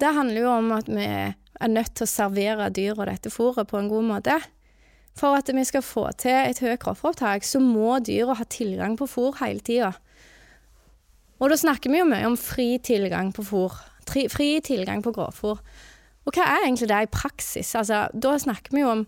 Det 0.00 0.14
handler 0.16 0.40
jo 0.40 0.52
om 0.54 0.70
at 0.72 0.88
vi 0.88 1.04
er 1.04 1.72
nødt 1.72 1.92
til 1.98 2.06
å 2.06 2.10
servere 2.10 2.70
dyra 2.72 3.08
dette 3.10 3.32
fôret 3.32 3.68
på 3.68 3.78
en 3.80 3.90
god 3.90 4.06
måte. 4.14 4.38
For 5.18 5.36
at 5.36 5.50
vi 5.52 5.64
skal 5.66 5.84
få 5.84 6.06
til 6.20 6.36
et 6.46 6.60
høyt 6.62 6.80
kroppsopptak, 6.80 7.44
så 7.44 7.60
må 7.60 7.98
dyra 8.04 8.38
ha 8.38 8.46
tilgang 8.48 8.96
på 8.96 9.08
fôr 9.10 9.36
hele 9.42 9.60
tida. 9.60 9.92
Og 11.40 11.50
da 11.50 11.56
snakker 11.56 11.92
vi 11.92 12.00
jo 12.00 12.08
mye 12.08 12.26
om 12.28 12.36
fri 12.40 12.74
tilgang 12.84 13.32
på 13.36 13.44
fôr. 13.44 13.76
Fri 14.10 14.50
tilgang 14.64 15.04
på 15.04 15.12
grovfôr. 15.14 15.60
Og 16.26 16.36
hva 16.36 16.46
er 16.46 16.66
egentlig 16.66 16.88
det 16.90 17.00
i 17.04 17.10
praksis? 17.12 17.74
Altså, 17.78 18.06
da 18.12 18.36
snakker 18.38 18.74
vi 18.74 18.82
jo 18.82 18.92
om 18.92 19.06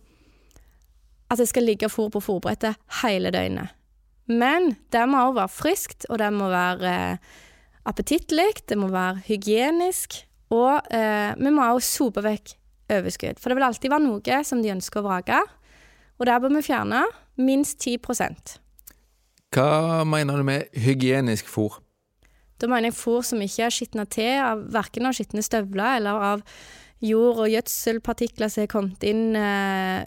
at 1.32 1.40
det 1.40 1.48
skal 1.48 1.64
ligge 1.64 1.90
fôr 1.92 2.10
på 2.12 2.22
fôrbrettet 2.24 2.78
hele 3.02 3.32
døgnet. 3.32 3.72
Men 4.32 4.74
det 4.94 5.04
må 5.10 5.20
òg 5.28 5.36
være 5.40 5.52
friskt, 5.52 6.06
og 6.08 6.20
det 6.22 6.30
må 6.34 6.48
være 6.52 6.92
eh, 6.92 7.32
appetittlig, 7.88 8.50
det 8.68 8.78
må 8.78 8.88
være 8.92 9.22
hygienisk, 9.26 10.22
og 10.54 10.92
eh, 10.94 11.32
vi 11.38 11.52
må 11.52 11.66
òg 11.72 11.82
sope 11.84 12.24
vekk 12.24 12.54
overskudd. 12.92 13.40
For 13.40 13.50
det 13.50 13.58
vil 13.58 13.68
alltid 13.68 13.92
være 13.92 14.06
noe 14.06 14.42
som 14.46 14.62
de 14.62 14.72
ønsker 14.74 15.02
å 15.02 15.06
vrake, 15.06 15.40
og 16.18 16.28
der 16.28 16.42
bør 16.42 16.52
vi 16.56 16.66
fjerne 16.66 17.06
minst 17.40 17.80
10% 17.80 18.58
Hva 19.52 20.04
mener 20.06 20.38
du 20.38 20.46
med 20.46 20.76
hygienisk 20.76 21.48
fôr? 21.50 21.80
Da 22.60 22.68
mener 22.70 22.92
jeg 22.92 22.98
fôr 23.00 23.24
som 23.26 23.40
ikke 23.42 23.66
er 23.66 23.74
skitna 23.74 24.04
til 24.06 24.38
av 24.38 24.62
verken 24.72 25.08
av 25.08 25.16
skitne 25.16 25.42
støvler 25.42 25.98
eller 25.98 26.26
av 26.28 26.44
jord- 27.02 27.42
og 27.42 27.50
gjødselpartikler 27.50 28.50
som 28.52 28.62
har 28.62 28.70
kommet 28.70 29.04
inn 29.06 29.36
eh, 29.38 30.04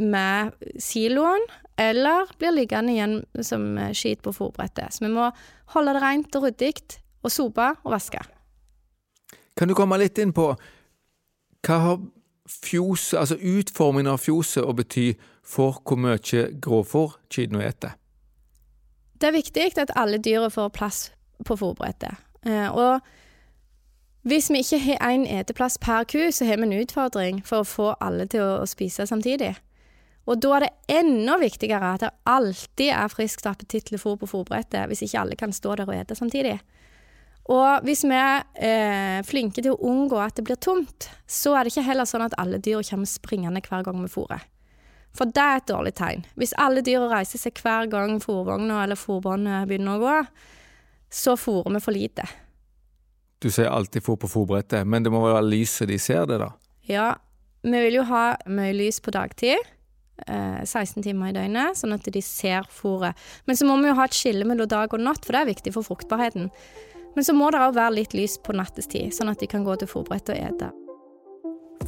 med 0.00 0.56
siloen, 0.80 1.44
eller 1.78 2.30
blir 2.40 2.54
liggende 2.56 2.94
igjen 2.94 3.20
som 3.44 3.70
eh, 3.78 3.94
skit 3.96 4.22
på 4.24 4.34
fòrbrettet. 4.34 4.94
Så 4.94 5.04
vi 5.04 5.12
må 5.12 5.28
holde 5.74 5.94
det 5.94 6.02
rent 6.04 6.38
og 6.38 6.48
ryddig, 6.48 6.74
og 7.22 7.34
sope 7.34 7.72
og 7.84 7.92
vaske. 7.92 8.20
Kan 9.58 9.68
du 9.68 9.74
komme 9.74 9.98
litt 9.98 10.18
inn 10.22 10.32
på 10.32 10.52
hva 11.66 11.78
har 11.82 11.98
fjos, 12.48 13.10
altså 13.18 13.36
utformingen 13.36 14.12
av 14.14 14.22
fjoset 14.22 14.64
å 14.64 14.74
bety 14.76 15.10
for 15.44 15.82
hvor 15.82 15.98
mye 16.00 16.44
grovfòr 16.62 17.18
kyrne 17.32 17.66
eter? 17.66 17.96
Det 19.18 19.28
er 19.28 19.34
viktig 19.34 19.72
at 19.82 19.96
alle 19.98 20.20
dyra 20.22 20.48
får 20.52 20.70
plass 20.72 21.00
på 21.44 21.56
fòrbrettet. 21.58 22.14
Eh, 22.46 22.68
og 22.70 23.02
hvis 24.28 24.50
vi 24.52 24.60
ikke 24.60 24.78
har 24.82 25.00
én 25.08 25.24
eteplass 25.24 25.78
per 25.80 26.04
ku, 26.08 26.20
så 26.32 26.44
har 26.44 26.58
vi 26.60 26.66
en 26.66 26.80
utfordring 26.82 27.40
for 27.46 27.62
å 27.62 27.68
få 27.68 27.88
alle 28.04 28.26
til 28.28 28.44
å, 28.44 28.66
spise 28.68 29.06
samtidig. 29.08 29.54
Og 30.28 30.40
da 30.44 30.56
er 30.56 30.66
det 30.66 30.98
enda 30.98 31.38
viktigere 31.40 31.94
at 31.94 32.02
det 32.04 32.10
alltid 32.28 32.90
er 32.92 33.12
friskt 33.12 33.46
appetittlig 33.48 34.00
på 34.02 34.28
fôrbrettet, 34.28 34.84
hvis 34.90 35.06
ikke 35.06 35.22
alle 35.22 35.38
kan 35.40 35.54
stå 35.56 35.78
der 35.78 35.88
og 35.88 35.96
ete 35.96 36.16
samtidig. 36.18 36.58
Og 37.48 37.86
hvis 37.88 38.04
vi 38.04 38.18
er 38.18 38.44
eh, 38.60 39.20
flinke 39.24 39.62
til 39.64 39.72
å 39.72 39.80
unngå 39.88 40.18
at 40.20 40.36
det 40.36 40.44
blir 40.44 40.60
tomt, 40.60 41.08
så 41.24 41.54
er 41.56 41.64
det 41.64 41.72
ikke 41.72 41.86
heller 41.86 42.08
sånn 42.08 42.26
at 42.26 42.36
alle 42.36 42.60
dyr 42.60 42.84
kommer 42.84 43.08
springende 43.08 43.62
hver 43.64 43.86
gang 43.86 44.02
vi 44.02 44.10
fôrer. 44.12 44.44
For 45.16 45.30
det 45.32 45.40
er 45.40 45.62
et 45.62 45.70
dårlig 45.70 45.94
tegn. 45.96 46.26
Hvis 46.36 46.52
alle 46.60 46.84
dyr 46.84 47.08
reiser 47.08 47.40
seg 47.40 47.56
hver 47.64 47.88
gang 47.88 48.18
fôrvogna 48.20 48.82
eller 48.84 49.00
fôrbåndet 49.00 49.64
begynner 49.70 49.96
å 49.96 50.04
gå, 50.04 50.18
så 51.08 51.38
fôrer 51.40 51.78
vi 51.78 51.82
for 51.86 51.96
lite. 51.96 52.28
Du 53.38 53.50
sier 53.54 53.70
alltid 53.70 54.02
fôr 54.02 54.18
på 54.18 54.28
fòrbrettet, 54.30 54.86
men 54.86 55.04
det 55.04 55.12
må 55.14 55.22
være 55.22 55.44
lyset 55.46 55.88
de 55.90 55.98
ser 56.02 56.26
det, 56.26 56.40
da? 56.42 56.52
Ja, 56.88 57.12
vi 57.62 57.82
vil 57.84 58.00
jo 58.00 58.06
ha 58.08 58.32
mye 58.50 58.74
lys 58.74 58.98
på 59.04 59.14
dagtid. 59.14 59.62
Eh, 60.26 60.64
16 60.64 61.04
timer 61.04 61.30
i 61.30 61.36
døgnet, 61.36 61.78
sånn 61.78 61.94
at 61.94 62.08
de 62.10 62.22
ser 62.24 62.66
fôret. 62.74 63.14
Men 63.46 63.58
så 63.58 63.68
må 63.68 63.78
vi 63.78 63.92
jo 63.92 63.96
ha 63.98 64.08
et 64.08 64.18
skille 64.18 64.46
mellom 64.48 64.66
dag 64.70 64.94
og 64.94 65.04
natt, 65.04 65.22
for 65.22 65.36
det 65.36 65.44
er 65.44 65.52
viktig 65.52 65.74
for 65.76 65.86
fruktbarheten. 65.86 66.50
Men 67.14 67.26
så 67.26 67.34
må 67.34 67.52
det 67.54 67.62
òg 67.62 67.78
være 67.78 67.96
litt 68.00 68.18
lys 68.18 68.36
på 68.42 68.56
nattestid, 68.58 69.14
sånn 69.14 69.30
at 69.30 69.40
de 69.42 69.48
kan 69.50 69.66
gå 69.66 69.78
til 69.78 69.90
fòrbrettet 69.90 70.34
og 70.34 70.42
ete. 70.50 70.72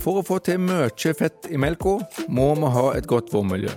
For 0.00 0.20
å 0.20 0.24
få 0.24 0.38
til 0.46 0.62
mye 0.62 1.14
fett 1.18 1.50
i 1.50 1.58
melka, 1.60 1.98
må 2.30 2.52
vi 2.54 2.74
ha 2.78 2.86
et 2.94 3.10
godt 3.10 3.34
vårmiljø. 3.34 3.74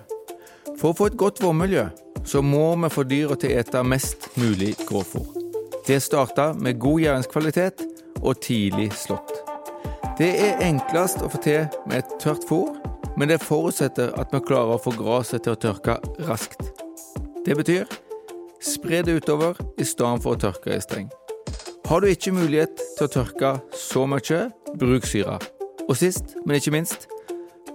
For 0.78 0.92
å 0.92 0.98
få 0.98 1.10
et 1.10 1.18
godt 1.20 1.42
vårmiljø, 1.44 1.90
så 2.24 2.46
må 2.46 2.76
vi 2.86 2.94
få 2.94 3.04
dyra 3.10 3.36
til 3.36 3.52
å 3.52 3.64
ete 3.64 3.84
mest 3.84 4.30
mulig 4.38 4.76
grovfôr. 4.86 5.43
Det 5.88 6.00
starta 6.00 6.54
med 6.54 6.80
god 6.80 7.00
gjæringskvalitet 7.00 7.82
og 8.22 8.40
tidlig 8.42 8.94
slått. 8.96 9.34
Det 10.18 10.30
er 10.40 10.62
enklest 10.64 11.20
å 11.26 11.28
få 11.34 11.42
til 11.44 11.66
med 11.90 11.98
et 12.00 12.14
tørt 12.24 12.46
fôr, 12.48 12.70
men 13.20 13.28
det 13.28 13.42
forutsetter 13.44 14.14
at 14.22 14.32
vi 14.32 14.40
klarer 14.48 14.78
å 14.78 14.82
få 14.82 14.94
gresset 14.96 15.44
til 15.44 15.58
å 15.58 15.60
tørke 15.60 15.98
raskt. 16.30 16.72
Det 17.44 17.58
betyr 17.60 17.84
spre 18.64 19.02
det 19.04 19.18
utover 19.20 19.60
i 19.76 19.84
stedet 19.84 20.24
for 20.24 20.38
å 20.38 20.42
tørke 20.46 20.72
i 20.72 20.80
streng. 20.84 21.12
Har 21.90 22.00
du 22.00 22.08
ikke 22.08 22.32
mulighet 22.32 22.80
til 22.96 23.10
å 23.10 23.14
tørke 23.18 23.54
så 23.76 24.06
mye, 24.08 24.46
bruk 24.80 25.04
syre. 25.10 25.36
Og 25.90 25.98
sist, 26.00 26.38
men 26.46 26.62
ikke 26.62 26.72
minst, 26.72 27.10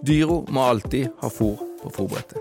dyra 0.01 0.41
må 0.49 0.65
alltid 0.65 1.13
ha 1.21 1.29
fôr 1.29 1.61
på 1.83 1.93
fôrbrettet. 1.93 2.41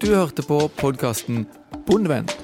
Du 0.00 0.10
hørte 0.10 0.42
på 0.42 0.64
podkasten 0.80 1.44
Bondevenn. 1.86 2.39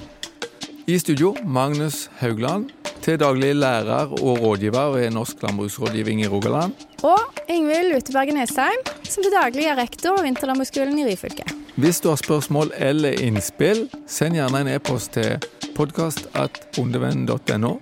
I 0.89 0.99
studio 0.99 1.35
Magnus 1.43 2.09
Haugland. 2.19 2.69
til 3.01 3.19
daglig 3.19 3.55
lærer 3.55 4.11
og 4.11 4.41
rådgiver 4.41 4.91
ved 4.91 5.09
Norsk 5.11 5.43
landbruksrådgivning 5.43 6.21
i 6.21 6.27
Rogaland. 6.27 6.71
Og 7.03 7.19
Ingvild 7.49 7.93
Luteberget 7.93 8.33
Nesheim, 8.35 8.81
som 9.03 9.23
til 9.23 9.31
daglig 9.31 9.65
er 9.65 9.75
rektor 9.75 10.15
ved 10.17 10.23
Vinterlandbruksskolen 10.23 10.99
i 10.99 11.05
Ryfylke. 11.05 11.43
Hvis 11.75 11.99
du 11.99 12.09
har 12.09 12.15
spørsmål 12.15 12.71
eller 12.75 13.09
innspill, 13.09 13.89
send 14.07 14.35
gjerne 14.35 14.61
en 14.61 14.67
e-post 14.67 15.11
til 15.15 15.39
podkastatondevenn.no. 15.75 17.73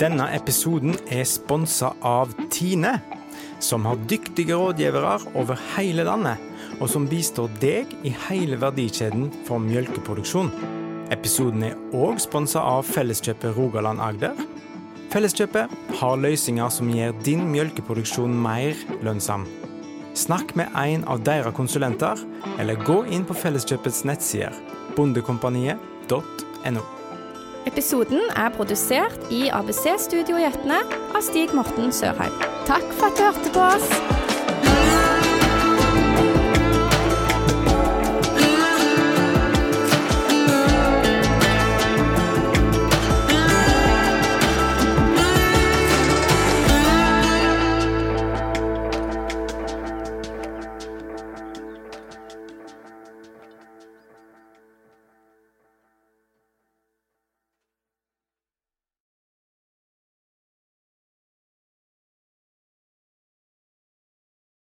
Denne 0.00 0.30
episoden 0.34 0.94
er 1.10 1.24
sponsa 1.24 1.88
av 2.02 2.34
Tine, 2.50 3.00
som 3.60 3.84
har 3.86 3.98
dyktige 4.10 4.54
rådgivere 4.54 5.18
over 5.34 5.58
hele 5.76 6.06
landet, 6.06 6.36
og 6.80 6.90
som 6.90 7.08
bistår 7.10 7.50
deg 7.62 7.86
i 8.02 8.14
hele 8.28 8.58
verdikjeden 8.62 9.30
for 9.46 9.58
mjølkeproduksjon. 9.58 10.83
Episoden 11.12 11.66
er 11.66 11.74
òg 11.92 12.20
sponsa 12.22 12.62
av 12.64 12.86
Felleskjøpet 12.88 13.56
Rogaland 13.58 14.00
Agder. 14.00 14.38
Felleskjøpet 15.12 15.72
har 16.00 16.20
løsninger 16.20 16.72
som 16.72 16.90
gjør 16.90 17.12
din 17.26 17.44
mjølkeproduksjon 17.52 18.32
mer 18.46 18.78
lønnsom. 19.04 19.44
Snakk 20.14 20.54
med 20.56 20.72
en 20.78 21.04
av 21.10 21.20
deres 21.26 21.54
konsulenter, 21.56 22.20
eller 22.58 22.80
gå 22.86 23.02
inn 23.12 23.26
på 23.26 23.36
Felleskjøpets 23.36 24.04
nettsider 24.08 24.56
bondekompaniet.no. 24.96 26.84
Episoden 27.64 28.20
er 28.36 28.50
produsert 28.56 29.32
i 29.32 29.48
ABC 29.48 29.86
Studio 30.06 30.36
i 30.40 30.48
Etne 30.50 30.82
av 31.14 31.22
Stig 31.24 31.54
Morten 31.56 31.94
Sørheim. 31.96 32.36
Takk 32.68 32.84
for 32.98 33.08
at 33.10 33.16
du 33.18 33.26
hørte 33.28 33.56
på 33.56 33.64
oss. 33.72 34.13